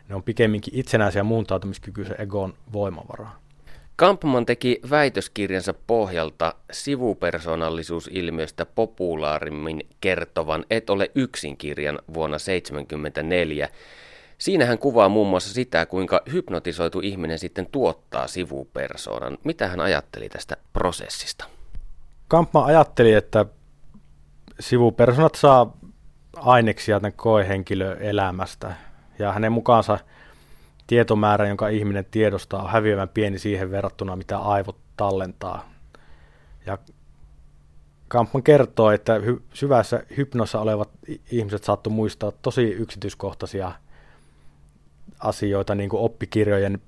[0.08, 3.38] ne on pikemminkin itsenäisiä muuntautumiskykyisen egon voimavaraa.
[3.96, 13.68] Kampman teki väitöskirjansa pohjalta sivupersonallisuusilmiöstä populaarimmin kertovan Et ole yksin kirjan vuonna 1974.
[14.38, 19.38] Siinä hän kuvaa muun muassa sitä, kuinka hypnotisoitu ihminen sitten tuottaa sivupersoonan.
[19.44, 21.44] Mitä hän ajatteli tästä prosessista?
[22.28, 23.46] Kampman ajatteli, että
[24.60, 25.76] sivupersonat saa
[26.36, 28.74] aineksia tämän koehenkilöelämästä
[29.18, 29.98] ja hänen mukaansa–
[30.86, 35.68] tietomäärä, jonka ihminen tiedostaa, on häviävän pieni siihen verrattuna, mitä aivot tallentaa.
[36.66, 36.78] Ja
[38.08, 40.90] Kampman kertoo, että hy- syvässä hypnossa olevat
[41.30, 43.72] ihmiset saattu muistaa tosi yksityiskohtaisia
[45.20, 46.78] asioita, niin kuin oppikirjojen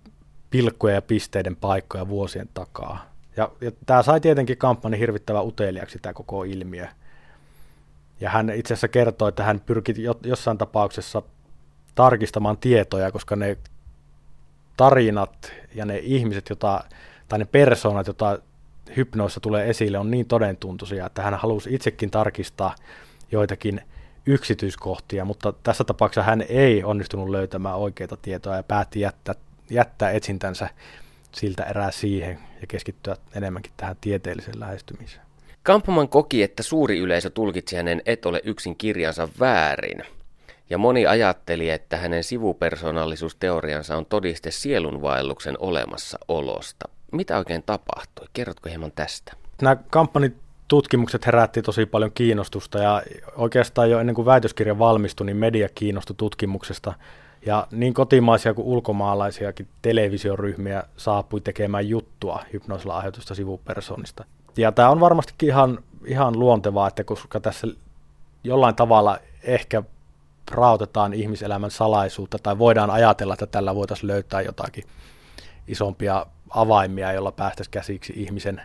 [0.51, 3.11] pilkkoja ja pisteiden paikkoja vuosien takaa.
[3.37, 6.87] Ja, ja tämä sai tietenkin Kampmanin hirvittävän uteliaksi tämä koko ilmiö.
[8.21, 11.23] Ja hän itse asiassa kertoi, että hän pyrki jossain tapauksessa
[11.95, 13.57] tarkistamaan tietoja, koska ne
[14.77, 16.85] tarinat ja ne ihmiset, jota,
[17.29, 18.39] tai ne persoonat, joita
[18.97, 22.75] hypnoissa tulee esille, on niin todentuntuisia, että hän halusi itsekin tarkistaa
[23.33, 23.81] joitakin
[24.29, 29.35] yksityiskohtia, mutta tässä tapauksessa hän ei onnistunut löytämään oikeita tietoa ja päätti jättää,
[29.71, 30.69] jättää etsintänsä
[31.33, 35.23] siltä erää siihen ja keskittyä enemmänkin tähän tieteelliseen lähestymiseen.
[35.63, 40.05] Kampman koki, että suuri yleisö tulkitsi hänen Et ole yksin kirjansa väärin.
[40.71, 46.89] Ja moni ajatteli, että hänen sivupersonallisuusteoriansa on todiste sielunvaelluksen olemassaolosta.
[47.13, 48.27] Mitä oikein tapahtui?
[48.33, 49.33] Kerrotko hieman tästä?
[49.63, 50.33] Nämä kampanjat
[50.69, 53.03] tutkimukset herätti tosi paljon kiinnostusta ja
[53.37, 56.95] oikeastaan jo ennen kuin väitöskirja valmistui, niin media kiinnostui tutkimuksesta.
[57.47, 64.25] Ja niin kotimaisia kuin ulkomaalaisiakin televisioryhmiä saapui tekemään juttua hypnoosilla aiheutusta sivupersonista.
[64.57, 67.67] Ja tämä on varmastikin ihan, ihan luontevaa, että koska tässä
[68.45, 69.83] jollain tavalla ehkä
[70.51, 74.85] rautetaan ihmiselämän salaisuutta tai voidaan ajatella, että tällä voitaisiin löytää jotakin
[75.69, 78.63] isompia avaimia, jolla päästäisiin käsiksi ihmisen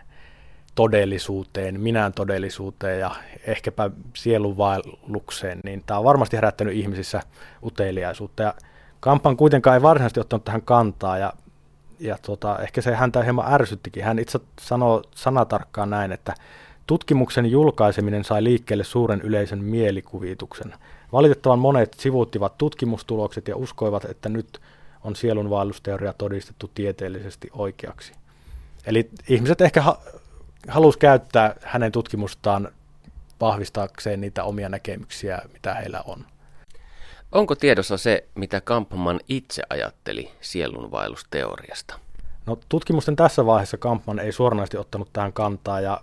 [0.74, 3.10] todellisuuteen, minään todellisuuteen ja
[3.46, 7.22] ehkäpä sielunvaellukseen, niin tämä on varmasti herättänyt ihmisissä
[7.62, 8.42] uteliaisuutta.
[8.42, 8.54] Ja
[9.00, 11.32] Kampan kuitenkaan ei varsinaisesti ottanut tähän kantaa ja,
[12.00, 14.04] ja tota, ehkä se häntä hieman ärsyttikin.
[14.04, 16.34] Hän itse sanoo sanatarkkaan näin, että
[16.86, 20.74] tutkimuksen julkaiseminen sai liikkeelle suuren yleisön mielikuvituksen.
[21.12, 24.60] Valitettavan monet sivuuttivat tutkimustulokset ja uskoivat, että nyt
[25.04, 28.12] on sielunvaellusteoria todistettu tieteellisesti oikeaksi.
[28.86, 29.98] Eli ihmiset ehkä ha-
[30.68, 32.68] halusi käyttää hänen tutkimustaan
[33.40, 36.24] vahvistaakseen niitä omia näkemyksiä, mitä heillä on.
[37.32, 41.98] Onko tiedossa se, mitä Kampman itse ajatteli sielunvaellusteoriasta?
[42.46, 46.00] No, tutkimusten tässä vaiheessa Kampman ei suoranaisesti ottanut tähän kantaa ja,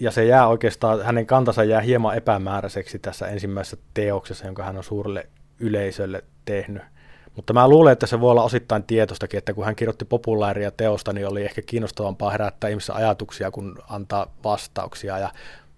[0.00, 4.84] ja se jää oikeastaan, hänen kantansa jää hieman epämääräiseksi tässä ensimmäisessä teoksessa, jonka hän on
[4.84, 5.28] suurelle
[5.58, 6.82] yleisölle tehnyt.
[7.36, 11.12] Mutta mä luulen, että se voi olla osittain tietostakin, että kun hän kirjoitti populaaria teosta,
[11.12, 15.18] niin oli ehkä kiinnostavampaa herättää ihmisissä ajatuksia kuin antaa vastauksia.
[15.18, 15.30] Ja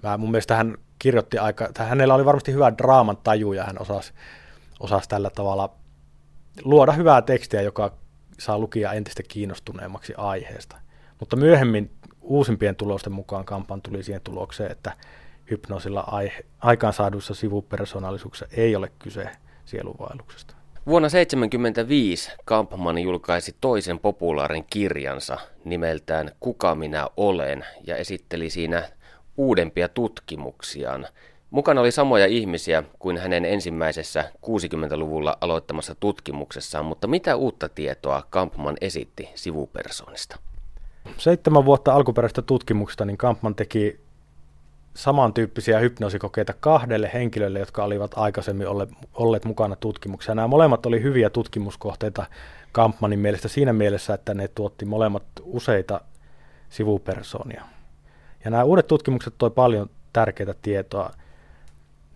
[0.02, 4.12] mä, mun mielestä hän kirjoitti aika, hänellä oli varmasti hyvä draaman taju ja hän osasi,
[4.80, 5.70] osasi tällä tavalla
[6.64, 7.92] luoda hyvää tekstiä, joka
[8.38, 10.76] saa lukia entistä kiinnostuneemmaksi aiheesta.
[11.20, 11.90] Mutta myöhemmin
[12.20, 14.92] uusimpien tulosten mukaan kampan tuli siihen tulokseen, että
[15.50, 16.12] hypnoosilla
[16.60, 19.30] aikaansaaduissa sivupersonaalisuuksissa ei ole kyse
[19.64, 20.55] sielunvaelluksesta.
[20.86, 28.88] Vuonna 1975 Kampman julkaisi toisen populaarin kirjansa nimeltään Kuka minä olen ja esitteli siinä
[29.36, 31.06] uudempia tutkimuksiaan.
[31.50, 38.76] Mukana oli samoja ihmisiä kuin hänen ensimmäisessä 60-luvulla aloittamassa tutkimuksessaan, mutta mitä uutta tietoa Kampman
[38.80, 40.38] esitti sivupersonista?
[41.18, 44.00] Seitsemän vuotta alkuperäistä tutkimuksesta niin Kampman teki
[44.96, 50.34] samantyyppisiä hypnoosikokeita kahdelle henkilölle, jotka olivat aikaisemmin olleet, olleet mukana tutkimuksessa.
[50.34, 52.26] Nämä molemmat oli hyviä tutkimuskohteita
[52.72, 56.00] Kampmanin mielestä siinä mielessä, että ne tuotti molemmat useita
[56.68, 57.64] sivupersonia.
[58.44, 61.10] Ja nämä uudet tutkimukset toi paljon tärkeää tietoa.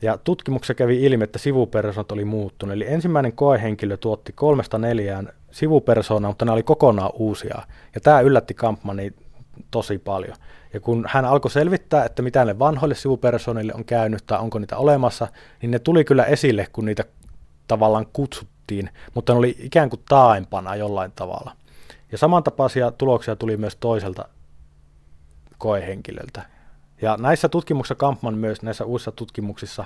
[0.03, 2.73] Ja tutkimuksessa kävi ilmi, että sivupersonat oli muuttunut.
[2.73, 7.63] Eli ensimmäinen koehenkilö tuotti kolmesta neljään sivupersoonaa, mutta nämä oli kokonaan uusia.
[7.95, 9.13] Ja tämä yllätti Kampmani
[9.71, 10.37] tosi paljon.
[10.73, 14.77] Ja kun hän alkoi selvittää, että mitä ne vanhoille sivupersonille on käynyt tai onko niitä
[14.77, 15.29] olemassa,
[15.63, 17.05] niin ne tuli kyllä esille, kun niitä
[17.69, 21.53] tavallaan kutsuttiin, mutta ne oli ikään kuin taaempana jollain tavalla.
[22.13, 24.29] Ja samantapaisia tuloksia tuli myös toiselta
[25.59, 26.43] koehenkilöltä.
[27.03, 29.85] Ja näissä tutkimuksissa Kampman myös näissä uusissa tutkimuksissa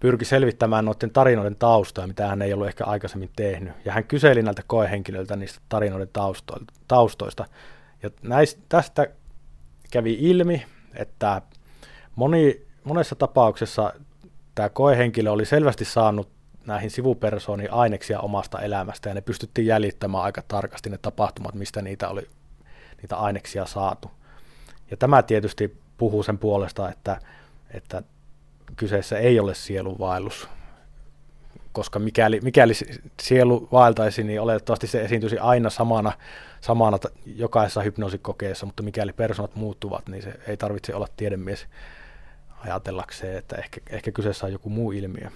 [0.00, 3.72] pyrki selvittämään noiden tarinoiden taustoja, mitä hän ei ollut ehkä aikaisemmin tehnyt.
[3.84, 6.08] Ja hän kyseli näiltä koehenkilöiltä niistä tarinoiden
[6.88, 7.44] taustoista.
[8.02, 9.06] Ja näistä, tästä
[9.90, 11.42] kävi ilmi, että
[12.16, 13.92] moni, monessa tapauksessa
[14.54, 16.28] tämä koehenkilö oli selvästi saanut
[16.66, 22.08] näihin sivupersooniin aineksia omasta elämästä ja ne pystyttiin jäljittämään aika tarkasti ne tapahtumat, mistä niitä
[22.08, 22.28] oli
[23.02, 24.10] niitä aineksia saatu.
[24.90, 27.20] Ja tämä tietysti puhuu sen puolesta, että,
[27.70, 28.02] että
[28.76, 30.48] kyseessä ei ole sielunvaellus,
[31.72, 32.72] koska mikäli, mikäli
[33.22, 36.12] sielu vaeltaisi, niin oletettavasti se esiintyisi aina samana,
[36.60, 41.66] samana jokaisessa hypnoosikokeessa, mutta mikäli persoonat muuttuvat, niin se ei tarvitse olla tiedemies
[42.64, 45.30] ajatellakseen, että ehkä, ehkä kyseessä on joku muu ilmiö.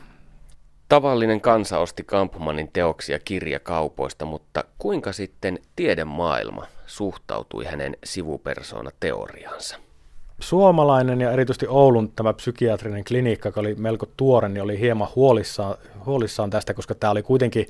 [0.89, 9.77] Tavallinen kansa osti Kampmanin teoksia kirjakaupoista, mutta kuinka sitten tiedemaailma suhtautui hänen sivupersoona-teoriaansa?
[10.41, 15.75] Suomalainen ja erityisesti Oulun tämä psykiatrinen klinikka, joka oli melko tuore, niin oli hieman huolissaan,
[16.07, 17.66] huolissaan tästä, koska tämä oli kuitenkin,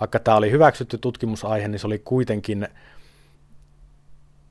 [0.00, 2.68] vaikka tämä oli hyväksytty tutkimusaihe, niin se oli kuitenkin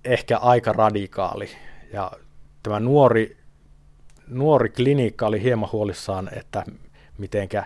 [0.10, 1.49] ehkä aika radikaali.
[1.93, 2.12] Ja
[2.64, 3.38] tämä nuori,
[4.28, 6.64] nuori klinikka oli hieman huolissaan, että
[7.18, 7.66] mitenkä,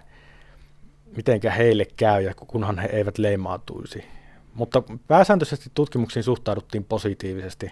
[1.16, 4.06] mitenkä heille käy, ja kunhan he eivät leimaantuisi.
[4.54, 7.72] Mutta pääsääntöisesti tutkimuksiin suhtauduttiin positiivisesti.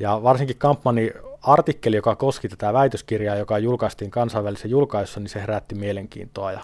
[0.00, 1.12] Ja varsinkin Kampmanin
[1.42, 6.60] artikkeli, joka koski tätä väitöskirjaa, joka julkaistiin kansainvälisessä julkaisussa, niin se herätti mielenkiintoa ja,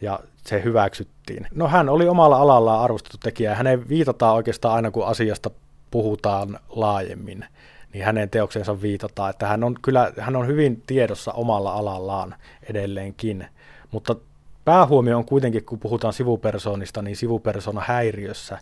[0.00, 1.46] ja se hyväksyttiin.
[1.54, 5.50] No hän oli omalla alallaan arvostettu tekijä ja hänen viitataan oikeastaan aina, kun asiasta
[5.94, 7.44] puhutaan laajemmin,
[7.92, 12.34] niin hänen teokseensa viitataan, että hän on kyllä hän on hyvin tiedossa omalla alallaan
[12.70, 13.46] edelleenkin,
[13.90, 14.16] mutta
[14.64, 18.58] päähuomio on kuitenkin, kun puhutaan sivupersoonista, niin sivupersona häiriössä.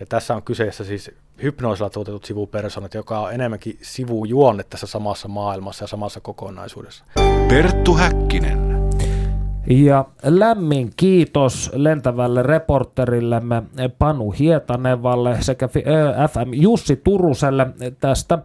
[0.00, 1.10] Ja tässä on kyseessä siis
[1.42, 7.04] hypnoisilla tuotetut sivupersonat, joka on enemmänkin sivujuonne tässä samassa maailmassa ja samassa kokonaisuudessa.
[7.48, 8.85] Perttu Häkkinen.
[9.70, 13.62] Ja lämmin kiitos lentävälle reporterillemme
[13.98, 17.66] Panu Hietanevalle sekä FM Jussi Turuselle
[18.00, 18.38] tästä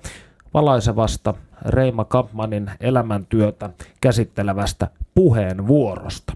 [0.53, 1.33] valaisevasta
[1.65, 3.69] Reima Kampmanin elämäntyötä
[4.01, 6.33] käsittelevästä puheenvuorosta.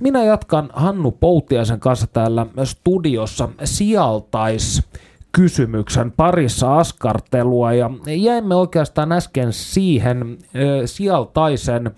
[0.00, 4.82] Minä jatkan Hannu Poutiaisen kanssa täällä studiossa sijaltais
[5.32, 10.38] kysymyksen parissa askartelua ja jäimme oikeastaan äsken siihen
[10.84, 11.90] sijaltaisen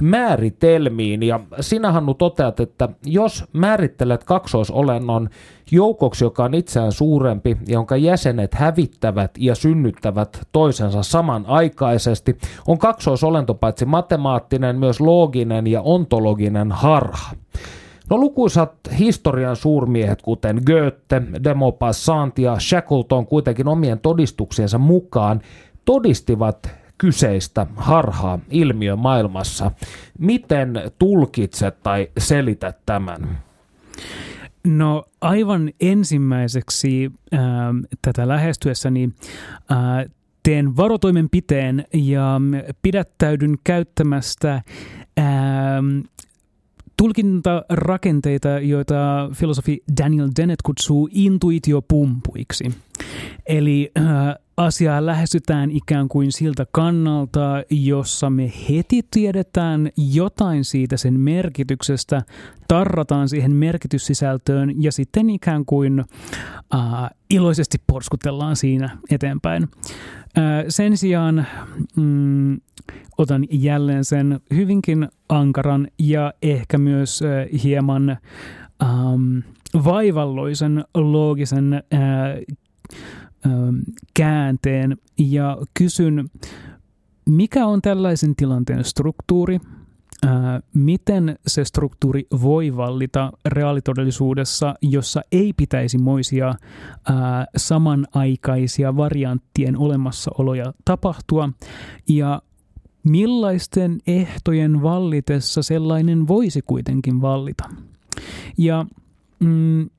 [0.00, 1.22] määritelmiin.
[1.22, 5.28] Ja sinä Hannu toteat, että jos määrittelet kaksoisolennon
[5.70, 13.84] joukoksi, joka on itseään suurempi, jonka jäsenet hävittävät ja synnyttävät toisensa samanaikaisesti, on kaksoisolento paitsi
[13.84, 17.34] matemaattinen, myös looginen ja ontologinen harha.
[18.10, 25.40] No lukuisat historian suurmiehet, kuten Goethe, Demopassant ja Shackleton kuitenkin omien todistuksiensa mukaan
[25.84, 29.70] todistivat kyseistä harhaa ilmiö maailmassa.
[30.18, 33.38] Miten tulkitset tai selität tämän?
[34.66, 37.40] No aivan ensimmäiseksi äh,
[38.02, 39.10] tätä lähestyessäni
[39.70, 39.78] äh,
[40.42, 42.40] teen varotoimenpiteen ja
[42.82, 45.24] pidättäydyn käyttämästä äh,
[46.96, 52.70] tulkintarakenteita, joita filosofi Daniel Dennett kutsuu intuitiopumpuiksi.
[53.46, 54.04] Eli äh,
[54.56, 62.22] asiaa lähestytään ikään kuin siltä kannalta, jossa me heti tiedetään jotain siitä sen merkityksestä,
[62.68, 66.04] tarrataan siihen merkityssisältöön ja sitten ikään kuin
[66.74, 69.62] äh, iloisesti porskutellaan siinä eteenpäin.
[69.62, 71.46] Äh, sen sijaan
[71.96, 72.60] mm,
[73.18, 78.16] otan jälleen sen hyvinkin ankaran ja ehkä myös äh, hieman
[78.82, 79.38] ähm,
[79.84, 82.00] vaivalloisen loogisen äh,
[84.14, 84.96] käänteen.
[85.18, 86.30] Ja kysyn,
[87.26, 89.60] mikä on tällaisen tilanteen struktuuri,
[90.74, 96.54] miten se struktuuri voi vallita reaalitodellisuudessa, jossa ei pitäisi moisia
[97.56, 101.48] samanaikaisia varianttien olemassaoloja tapahtua,
[102.08, 102.42] ja
[103.02, 107.64] millaisten ehtojen vallitessa sellainen voisi kuitenkin vallita.
[108.58, 108.86] Ja
[109.40, 109.90] mm,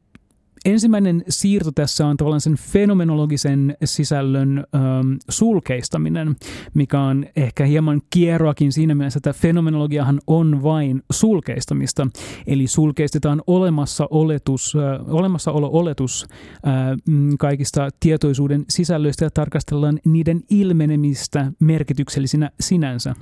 [0.68, 6.36] ensimmäinen siirto tässä on tavallaan sen fenomenologisen sisällön äm, sulkeistaminen,
[6.74, 12.08] mikä on ehkä hieman kierroakin siinä mielessä, että fenomenologiahan on vain sulkeistamista.
[12.48, 16.26] Eli sulkeistetaan olemassa oletus, äh, olemassaolo-oletus
[16.68, 16.74] äh,
[17.40, 23.16] kaikista tietoisuuden sisällöistä ja tarkastellaan niiden ilmenemistä merkityksellisinä sinänsä.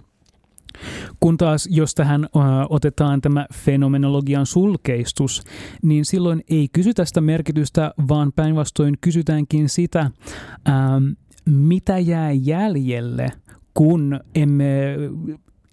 [1.19, 2.29] Kun taas jos tähän
[2.69, 5.43] otetaan tämä fenomenologian sulkeistus,
[5.83, 10.11] niin silloin ei kysytä sitä merkitystä, vaan päinvastoin kysytäänkin sitä,
[11.45, 13.27] mitä jää jäljelle,
[13.73, 14.95] kun emme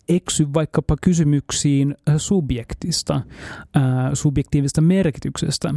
[0.08, 3.20] eksy vaikkapa kysymyksiin subjektista,
[4.14, 5.74] subjektiivista merkityksestä.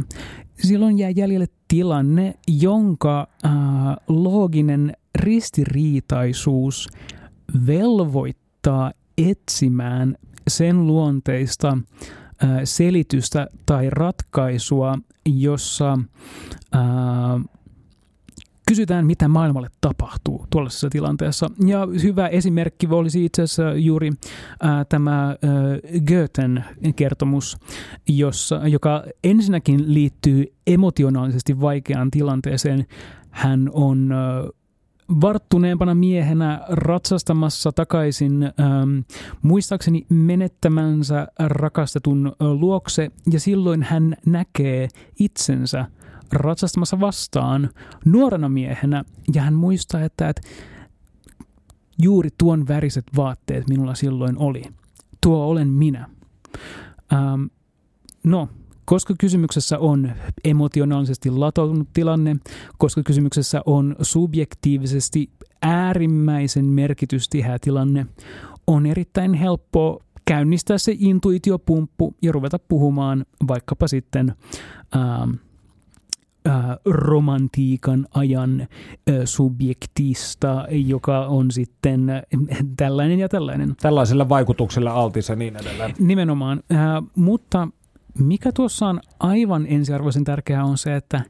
[0.58, 3.28] Silloin jää jäljelle tilanne, jonka
[4.08, 6.88] looginen ristiriitaisuus
[7.66, 10.16] velvoittaa etsimään
[10.48, 11.78] sen luonteista
[12.64, 15.98] selitystä tai ratkaisua, jossa
[16.72, 17.40] ää,
[18.68, 21.50] kysytään, mitä maailmalle tapahtuu tuollaisessa tilanteessa.
[21.66, 24.12] Ja hyvä esimerkki olisi itse asiassa juuri
[24.88, 25.36] tämä
[26.08, 26.64] Goethen
[26.96, 27.56] kertomus,
[28.08, 32.86] jossa, joka ensinnäkin liittyy emotionaalisesti vaikeaan tilanteeseen.
[33.30, 34.10] Hän on
[35.20, 38.98] varttuneempana miehenä ratsastamassa takaisin ähm,
[39.42, 44.88] muistaakseni menettämänsä rakastetun luokse ja silloin hän näkee
[45.18, 45.84] itsensä
[46.32, 47.70] ratsastamassa vastaan
[48.04, 49.04] nuorena miehenä
[49.34, 50.42] ja hän muistaa, että, että
[52.02, 54.62] juuri tuon väriset vaatteet minulla silloin oli.
[55.20, 56.08] Tuo olen minä.
[57.12, 57.44] Ähm,
[58.24, 58.48] no,
[58.86, 60.12] koska kysymyksessä on
[60.44, 62.36] emotionaalisesti latonut tilanne,
[62.78, 65.30] koska kysymyksessä on subjektiivisesti
[65.62, 68.06] äärimmäisen merkitystihä tilanne,
[68.66, 74.34] on erittäin helppo käynnistää se intuitiopumppu ja ruveta puhumaan vaikkapa sitten
[74.96, 75.30] ähm,
[76.48, 78.68] äh, romantiikan ajan äh,
[79.24, 82.22] subjektista, joka on sitten äh,
[82.76, 83.74] tällainen ja tällainen.
[83.82, 85.94] Tällaiselle vaikutukselle altis ja niin edelleen.
[85.98, 86.62] Nimenomaan,
[87.16, 87.68] mutta
[88.18, 91.24] mikä tuossa on aivan ensiarvoisen tärkeää on se, että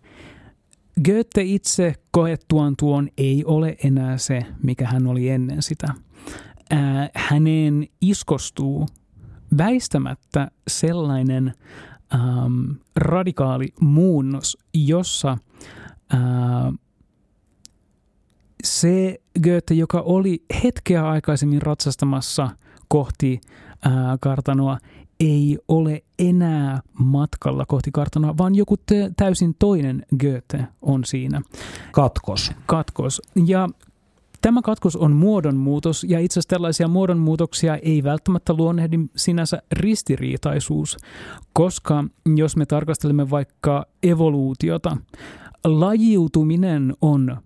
[1.04, 5.94] Goethe itse koettuaan tuon ei ole enää se, mikä hän oli ennen sitä.
[6.70, 8.86] Ää, häneen iskostuu
[9.58, 11.52] väistämättä sellainen
[12.14, 15.38] äm, radikaali muunnos, jossa
[16.10, 16.72] ää,
[18.64, 22.50] se Goethe, joka oli hetkeä aikaisemmin ratsastamassa
[22.88, 23.40] kohti
[23.84, 24.78] ää, kartanoa,
[25.20, 28.76] ei ole enää matkalla kohti kartanoa, vaan joku
[29.16, 31.42] täysin toinen Goethe on siinä.
[31.92, 32.52] Katkos.
[32.66, 33.22] Katkos.
[33.46, 33.68] Ja
[34.42, 40.96] Tämä katkos on muodonmuutos ja itse asiassa tällaisia muodonmuutoksia ei välttämättä luonnehdi sinänsä ristiriitaisuus,
[41.52, 42.04] koska
[42.36, 44.96] jos me tarkastelemme vaikka evoluutiota,
[45.64, 47.36] lajiutuminen on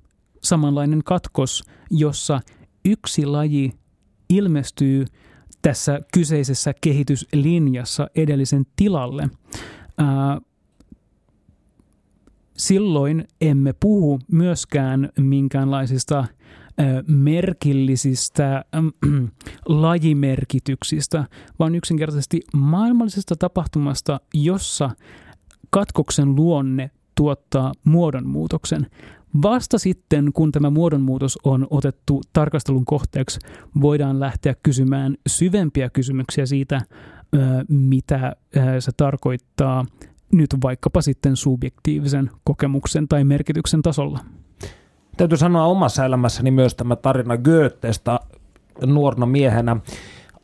[0.43, 2.41] samanlainen katkos, jossa
[2.85, 3.73] yksi laji
[4.29, 5.05] ilmestyy
[5.63, 9.29] tässä kyseisessä kehityslinjassa edellisen tilalle.
[12.57, 16.25] silloin emme puhu myöskään minkäänlaisista
[17.07, 18.65] merkillisistä
[19.67, 21.25] lajimerkityksistä,
[21.59, 24.91] vaan yksinkertaisesti maailmallisesta tapahtumasta, jossa
[25.71, 28.87] katkoksen luonne tuottaa muodonmuutoksen.
[29.43, 33.39] Vasta sitten, kun tämä muodonmuutos on otettu tarkastelun kohteeksi,
[33.81, 36.81] voidaan lähteä kysymään syvempiä kysymyksiä siitä,
[37.69, 38.37] mitä
[38.79, 39.85] se tarkoittaa
[40.33, 44.19] nyt vaikkapa sitten subjektiivisen kokemuksen tai merkityksen tasolla.
[45.17, 48.21] Täytyy sanoa omassa elämässäni myös tämä tarina Goethestä
[48.87, 49.77] nuorena miehenä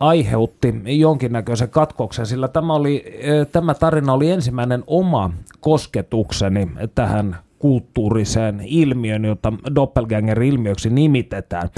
[0.01, 3.05] aiheutti jonkinnäköisen katkoksen, sillä tämä, oli,
[3.53, 5.30] tämä tarina oli ensimmäinen oma
[5.61, 11.69] kosketukseni tähän kulttuuriseen ilmiön, jota doppelganger-ilmiöksi nimitetään.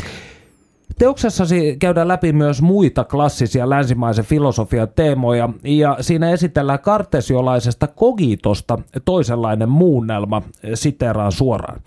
[0.99, 9.69] Teoksessasi käydään läpi myös muita klassisia länsimaisen filosofian teemoja, ja siinä esitellään kartesiolaisesta kogitosta toisenlainen
[9.69, 10.43] muunnelma,
[10.75, 11.81] siteraan suoraan.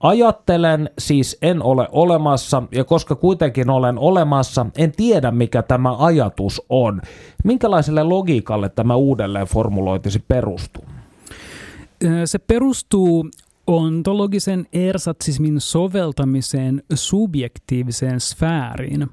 [0.00, 6.62] Ajattelen, siis en ole olemassa, ja koska kuitenkin olen olemassa, en tiedä mikä tämä ajatus
[6.68, 7.00] on.
[7.44, 10.84] Minkälaiselle logiikalle tämä uudelleen formuloitisi perustuu?
[12.24, 13.30] Se perustuu
[13.66, 19.06] ontologisen ersatsismin soveltamiseen subjektiiviseen sfääriin.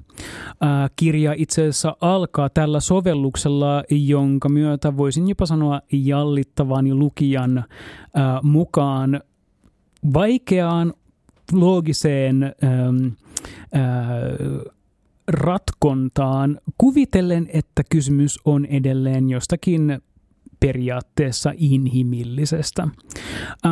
[0.96, 7.64] kirja itse asiassa alkaa tällä sovelluksella, jonka myötä voisin jopa sanoa jallittavani lukijan
[8.42, 9.20] mukaan
[10.14, 10.94] vaikeaan
[11.52, 12.54] loogiseen
[15.28, 20.02] ratkontaan kuvitellen, että kysymys on edelleen jostakin
[20.62, 22.82] periaatteessa inhimillisestä.
[22.82, 23.70] Äh,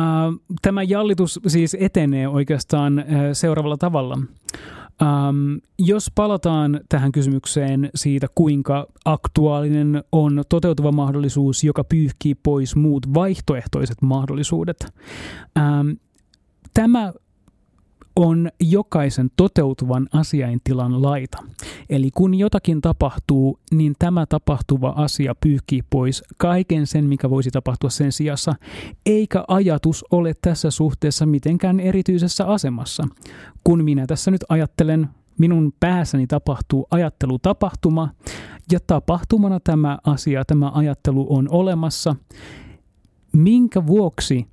[0.61, 4.17] tämä jallitus siis etenee oikeastaan äh, seuraavalla tavalla.
[5.01, 13.13] Um, jos palataan tähän kysymykseen siitä, kuinka aktuaalinen on toteutuva mahdollisuus, joka pyyhkii pois muut
[13.13, 14.77] vaihtoehtoiset mahdollisuudet,
[15.59, 15.97] um,
[16.73, 17.13] Tämä
[18.15, 21.37] on jokaisen toteutuvan asiaintilan laita.
[21.89, 27.89] Eli kun jotakin tapahtuu, niin tämä tapahtuva asia pyyhkii pois kaiken sen, mikä voisi tapahtua
[27.89, 28.53] sen sijassa,
[29.05, 33.07] eikä ajatus ole tässä suhteessa mitenkään erityisessä asemassa.
[33.63, 38.09] Kun minä tässä nyt ajattelen, minun päässäni tapahtuu ajattelutapahtuma,
[38.71, 42.15] ja tapahtumana tämä asia, tämä ajattelu on olemassa,
[43.33, 44.47] minkä vuoksi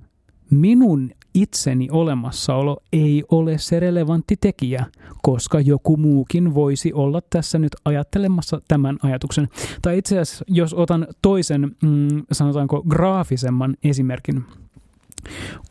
[0.49, 4.85] minun itseni olemassaolo ei ole se relevantti tekijä,
[5.21, 9.49] koska joku muukin voisi olla tässä nyt ajattelemassa tämän ajatuksen.
[9.81, 14.45] Tai itse asiassa, jos otan toisen, mm, sanotaanko graafisemman esimerkin.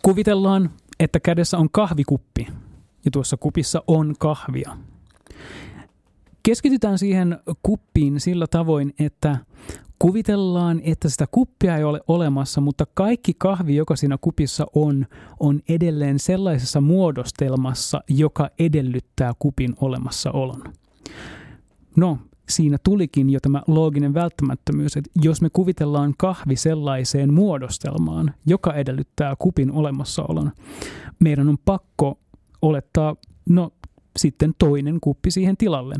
[0.02, 2.46] Kuvitellaan, että kädessä on kahvikuppi
[3.04, 4.76] ja tuossa kupissa on kahvia.
[6.42, 9.36] Keskitytään siihen kuppiin sillä tavoin, että
[9.98, 15.06] Kuvitellaan, että sitä kuppia ei ole olemassa, mutta kaikki kahvi, joka siinä kupissa on,
[15.40, 20.62] on edelleen sellaisessa muodostelmassa, joka edellyttää kupin olemassaolon.
[21.96, 22.18] No,
[22.48, 29.34] siinä tulikin jo tämä looginen välttämättömyys, että jos me kuvitellaan kahvi sellaiseen muodostelmaan, joka edellyttää
[29.38, 30.52] kupin olemassaolon,
[31.20, 32.18] meidän on pakko
[32.62, 33.16] olettaa,
[33.48, 33.72] no
[34.16, 35.94] sitten toinen kuppi siihen tilalle.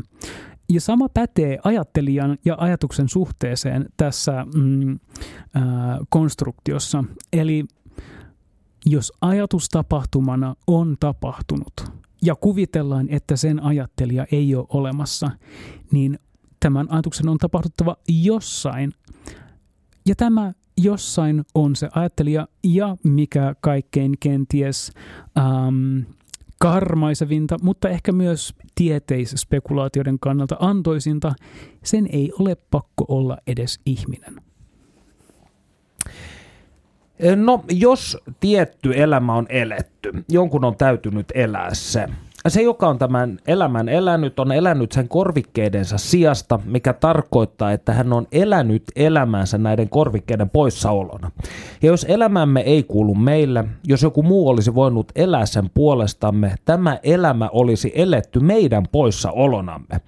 [0.69, 4.99] Ja sama pätee ajattelijan ja ajatuksen suhteeseen tässä mm,
[5.53, 7.03] ää, konstruktiossa.
[7.33, 7.65] Eli
[8.85, 11.73] jos ajatus tapahtumana on tapahtunut
[12.21, 15.31] ja kuvitellaan, että sen ajattelija ei ole olemassa,
[15.91, 16.19] niin
[16.59, 18.93] tämän ajatuksen on tapahtuttava jossain.
[20.05, 24.91] Ja tämä jossain on se ajattelija ja mikä kaikkein kenties
[25.37, 25.99] ähm,
[26.59, 31.33] karmaisevinta, mutta ehkä myös tieteisspekulaatioiden kannalta antoisinta,
[31.83, 34.35] sen ei ole pakko olla edes ihminen.
[37.35, 42.07] No, jos tietty elämä on eletty, jonkun on täytynyt elää se.
[42.47, 48.13] Se, joka on tämän elämän elänyt, on elänyt sen korvikkeidensa sijasta, mikä tarkoittaa, että hän
[48.13, 51.31] on elänyt elämänsä näiden korvikkeiden poissaolona.
[51.81, 56.99] Ja jos elämämme ei kuulu meille, jos joku muu olisi voinut elää sen puolestamme, tämä
[57.03, 60.01] elämä olisi eletty meidän poissaolonamme.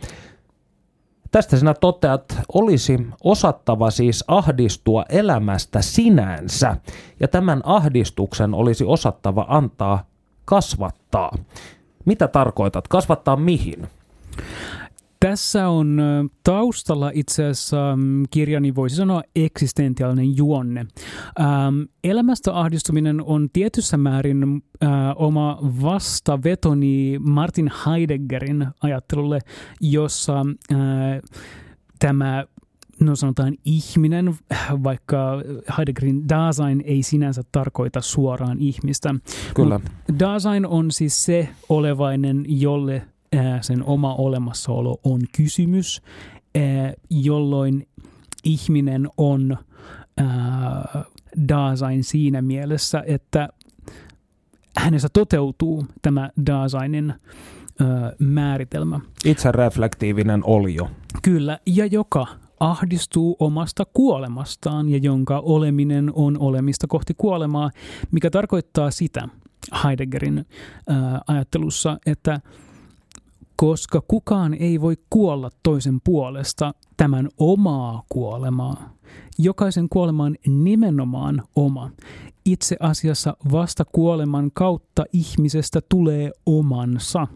[1.31, 6.75] Tästä sinä toteat, olisi osattava siis ahdistua elämästä sinänsä,
[7.19, 10.05] ja tämän ahdistuksen olisi osattava antaa
[10.45, 11.31] kasvattaa.
[12.05, 12.87] Mitä tarkoitat?
[12.87, 13.87] Kasvattaa mihin?
[15.25, 16.01] Tässä on
[16.43, 20.85] taustalla itse asiassa mm, kirjani voisi sanoa eksistentiaalinen juonne.
[21.39, 29.39] Ähm, elämästä ahdistuminen on tietyssä määrin äh, oma vastavetoni Martin Heideggerin ajattelulle,
[29.81, 30.77] jossa äh,
[31.99, 32.45] tämä
[33.01, 34.35] no sanotaan ihminen,
[34.83, 35.41] vaikka
[35.77, 39.15] Heideggerin Dasein ei sinänsä tarkoita suoraan ihmistä.
[39.55, 39.79] Kyllä.
[40.19, 43.01] Dasein on siis se olevainen, jolle
[43.61, 46.01] sen oma olemassaolo on kysymys,
[47.09, 47.87] jolloin
[48.43, 49.57] ihminen on
[51.49, 53.49] Dasein siinä mielessä, että
[54.77, 57.13] hänessä toteutuu tämä Daseinin
[58.19, 58.99] määritelmä.
[59.25, 60.91] Itse reflektiivinen olio.
[61.21, 62.27] Kyllä, ja joka
[62.61, 67.71] ahdistuu omasta kuolemastaan ja jonka oleminen on olemista kohti kuolemaa,
[68.11, 69.29] mikä tarkoittaa sitä
[69.83, 70.45] Heideggerin
[70.87, 72.41] ää, ajattelussa, että
[73.55, 78.89] koska kukaan ei voi kuolla toisen puolesta tämän omaa kuolemaa.
[79.37, 81.91] Jokaisen kuolema on nimenomaan oma.
[82.45, 87.27] Itse asiassa vasta kuoleman kautta ihmisestä tulee omansa.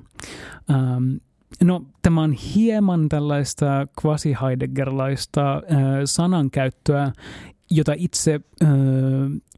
[0.70, 1.16] Ähm,
[1.64, 5.62] no, tämä on hieman tällaista quasi-Heideggerlaista äh,
[6.06, 7.12] sanankäyttöä,
[7.72, 8.70] jota itse äh,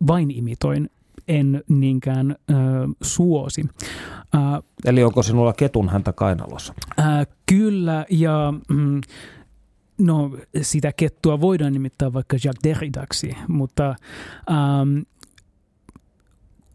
[0.07, 0.89] vain imitoin
[1.27, 2.53] en niinkään ö,
[3.01, 3.65] suosi.
[4.35, 6.73] Ä, Eli onko sinulla ketun häntä kainalossa?
[6.99, 7.03] Ä,
[7.45, 9.01] kyllä, ja mm,
[9.97, 13.95] no, sitä kettua voidaan nimittää vaikka Jacques Derridaksi, mutta
[14.51, 14.99] ähm,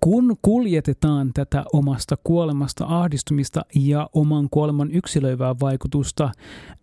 [0.03, 6.32] kun kuljetetaan tätä omasta kuolemasta ahdistumista ja oman kuoleman yksilöivää vaikutusta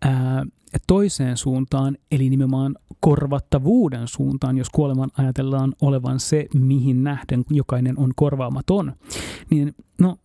[0.02, 0.46] ää,
[0.86, 8.12] toiseen suuntaan, eli nimenomaan korvattavuuden suuntaan, jos kuoleman ajatellaan olevan se, mihin nähden jokainen on
[8.16, 8.92] korvaamaton,
[9.50, 10.16] niin no,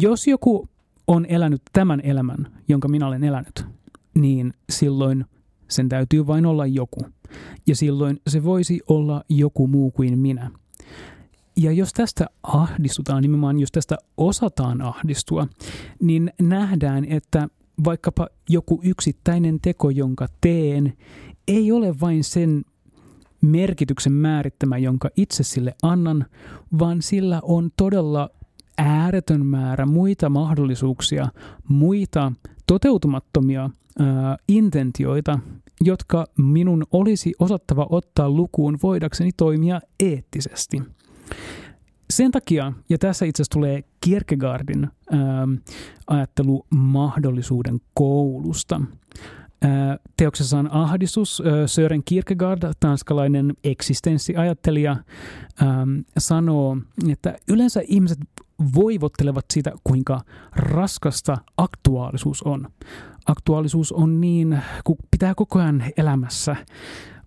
[0.00, 0.68] jos joku
[1.06, 3.66] on elänyt tämän elämän, jonka minä olen elänyt,
[4.14, 5.24] niin silloin
[5.68, 7.00] sen täytyy vain olla joku.
[7.66, 10.50] Ja silloin se voisi olla joku muu kuin minä.
[11.56, 15.46] Ja jos tästä ahdistutaan, nimenomaan jos tästä osataan ahdistua,
[16.02, 17.48] niin nähdään, että
[17.84, 20.92] vaikkapa joku yksittäinen teko, jonka teen,
[21.48, 22.64] ei ole vain sen
[23.40, 26.26] merkityksen määrittämä, jonka itse sille annan,
[26.78, 28.30] vaan sillä on todella
[28.78, 31.28] ääretön määrä muita mahdollisuuksia,
[31.68, 32.32] muita
[32.66, 35.38] toteutumattomia ää, intentioita,
[35.80, 40.82] jotka minun olisi osattava ottaa lukuun voidakseni toimia eettisesti.
[42.10, 45.54] Sen takia, ja tässä itse asiassa tulee Kierkegaardin ähm,
[46.06, 48.80] ajattelu mahdollisuuden koulusta.
[49.64, 49.70] Äh,
[50.16, 54.96] teoksessaan Ahdistus äh, Sören Kierkegaard, tanskalainen eksistenssiajattelija,
[55.62, 56.76] ähm, sanoo,
[57.12, 58.18] että yleensä ihmiset
[58.74, 60.20] voivottelevat siitä, kuinka
[60.56, 62.68] raskasta aktuaalisuus on.
[63.26, 66.56] Aktuaalisuus on niin, kun pitää koko ajan elämässä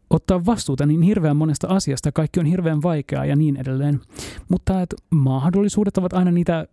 [0.10, 4.02] ottaa vastuuta niin hirveän monesta asiasta, kaikki on hirveän vaikeaa ja niin edelleen.
[4.50, 6.68] Mutta että mahdollisuudet ovat aina niitä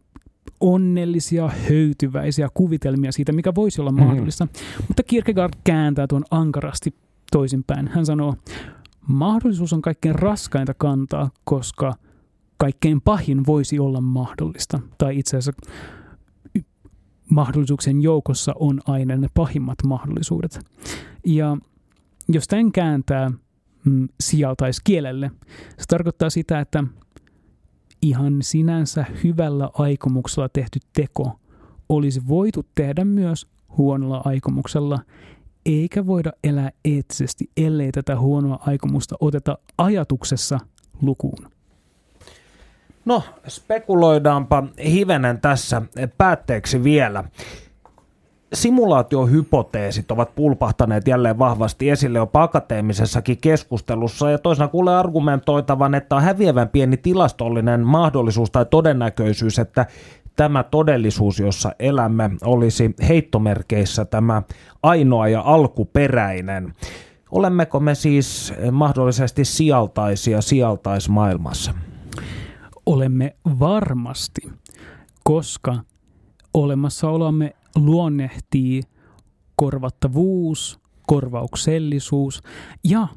[0.61, 4.07] onnellisia, höytyväisiä kuvitelmia siitä, mikä voisi olla mm-hmm.
[4.07, 4.49] mahdollista.
[4.89, 6.95] Mutta Kierkegaard kääntää tuon ankarasti
[7.33, 7.89] toisinpäin.
[7.89, 8.37] Hän sanoo,
[9.09, 11.95] mahdollisuus on kaikkein raskainta kantaa, koska
[12.59, 14.81] kaikkein pahin voisi olla mahdollista.
[14.99, 15.63] Tai itse asiassa
[17.31, 20.61] mahdollisuuksien joukossa on aina ne pahimmat mahdollisuudet.
[21.25, 21.57] Ja
[22.29, 23.31] jos tämän kääntää
[23.85, 25.31] mm, sijaltaiskielelle,
[25.79, 26.85] se tarkoittaa sitä, että
[28.03, 31.39] ihan sinänsä hyvällä aikomuksella tehty teko
[31.89, 33.47] olisi voitu tehdä myös
[33.77, 34.99] huonolla aikomuksella,
[35.67, 40.59] eikä voida elää eettisesti, ellei tätä huonoa aikomusta oteta ajatuksessa
[41.03, 41.49] lukuun.
[43.05, 45.83] No, spekuloidaanpa hivenen tässä
[46.19, 47.25] päätteeksi vielä.
[48.53, 56.23] Simulaatiohypoteesit ovat pulpahtaneet jälleen vahvasti esille jopa akateemisessakin keskustelussa ja toisena kuulee argumentoitavan, että on
[56.23, 59.87] häviävän pieni tilastollinen mahdollisuus tai todennäköisyys, että
[60.37, 64.43] tämä todellisuus, jossa elämme, olisi heittomerkeissä tämä
[64.83, 66.73] ainoa ja alkuperäinen.
[67.31, 71.75] Olemmeko me siis mahdollisesti sijaltaisia sijaltaismaailmassa?
[72.87, 74.41] Olemme varmasti,
[75.25, 75.77] koska
[76.55, 78.83] olemassaolomme luonnehtii
[79.57, 82.43] korvattavuus, korvauksellisuus
[82.85, 83.09] ja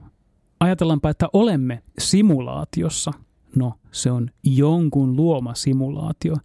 [0.59, 3.11] ajatellaanpa, että olemme simulaatiossa.
[3.55, 6.35] No, se on jonkun luoma simulaatio,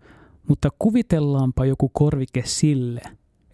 [0.49, 3.03] mutta kuvitellaanpa joku korvike sille,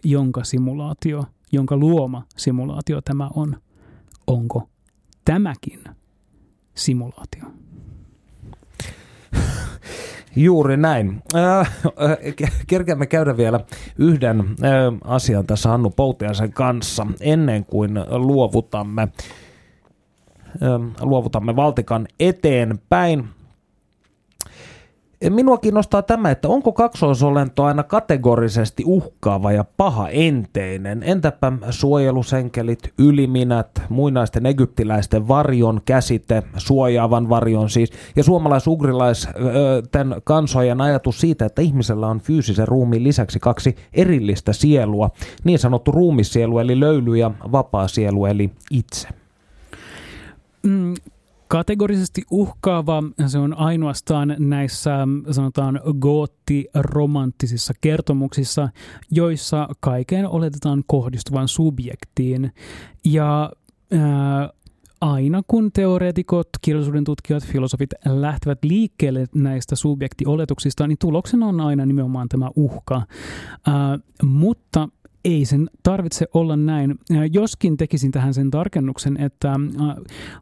[0.03, 3.61] jonka simulaatio, jonka luoma simulaatio tämä on.
[4.27, 4.69] Onko
[5.25, 5.83] tämäkin
[6.75, 7.43] simulaatio?
[10.35, 11.23] Juuri näin.
[11.35, 11.71] Äh,
[12.67, 13.59] kerkeämme käydä vielä
[13.97, 14.45] yhden äh,
[15.03, 23.29] asian tässä Hannu Poutiaisen kanssa ennen kuin luovutamme, äh, luovutamme Valtikan eteenpäin.
[25.29, 31.03] Minua kiinnostaa tämä, että onko kaksoisolento aina kategorisesti uhkaava ja paha enteinen?
[31.03, 41.45] Entäpä suojelusenkelit, yliminät, muinaisten egyptiläisten varjon käsite, suojaavan varjon siis, ja suomalais-ugrilaisten kansojen ajatus siitä,
[41.45, 45.09] että ihmisellä on fyysisen ruumiin lisäksi kaksi erillistä sielua,
[45.43, 49.07] niin sanottu ruumisielu eli löyly ja vapaa sielu eli itse.
[50.63, 50.93] Mm,
[51.51, 58.69] Kategorisesti uhkaava se on ainoastaan näissä sanotaan gootti-romanttisissa kertomuksissa,
[59.11, 62.51] joissa kaiken oletetaan kohdistuvan subjektiin.
[63.05, 63.51] Ja
[63.91, 64.49] ää,
[65.01, 72.29] aina kun teoreetikot, kirjallisuuden tutkijat, filosofit lähtevät liikkeelle näistä subjektioletuksista, niin tuloksena on aina nimenomaan
[72.29, 73.01] tämä uhka.
[73.67, 74.89] Ää, mutta
[75.25, 76.95] ei sen tarvitse olla näin.
[77.31, 79.59] Joskin tekisin tähän sen tarkennuksen, että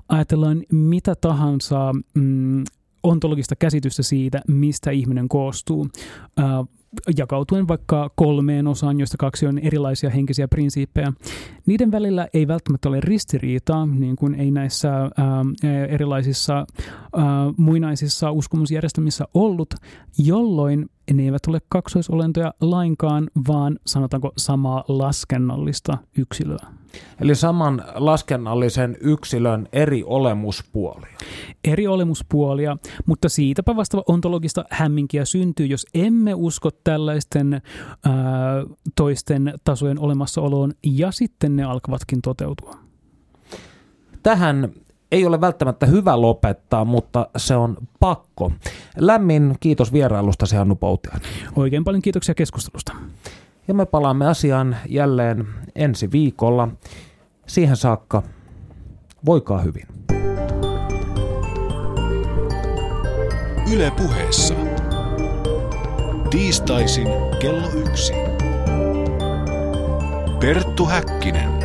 [0.10, 2.64] ajatellaan mitä tahansa mm,
[3.04, 5.88] ontologista käsitystä siitä, mistä ihminen koostuu
[7.18, 11.14] jakautuen vaikka kolmeen osaan, joista kaksi on erilaisia henkisiä prinsiippejä.
[11.70, 15.10] Niiden välillä ei välttämättä ole ristiriitaa, niin kuin ei näissä ää,
[15.90, 16.66] erilaisissa ää,
[17.58, 19.74] muinaisissa uskomusjärjestelmissä ollut,
[20.18, 26.68] jolloin ne eivät ole kaksoisolentoja lainkaan, vaan sanotaanko samaa laskennallista yksilöä.
[27.22, 31.18] Eli saman laskennallisen yksilön eri olemuspuolia.
[31.64, 38.14] Eri olemuspuolia, mutta siitäpä vasta ontologista hämminkiä syntyy, jos emme usko tällaisten ää,
[38.96, 42.76] toisten tasojen olemassaoloon ja sitten ne alkavatkin toteutua.
[44.24, 44.70] Tähän
[45.12, 48.52] ei ole välttämättä hyvä lopettaa, mutta se on pakko.
[48.98, 51.30] Lämmin kiitos vierailusta, Hannu Poutiainen.
[51.56, 52.96] Oikein paljon kiitoksia keskustelusta.
[53.68, 56.68] Ja me palaamme asiaan jälleen ensi viikolla.
[57.48, 58.24] Siihen saakka,
[59.26, 59.88] voikaa hyvin.
[63.74, 64.54] Yle puheessa.
[66.30, 67.08] Tiistaisin
[67.40, 68.29] kello yksi.
[70.40, 71.59] Perttu Häkkinen.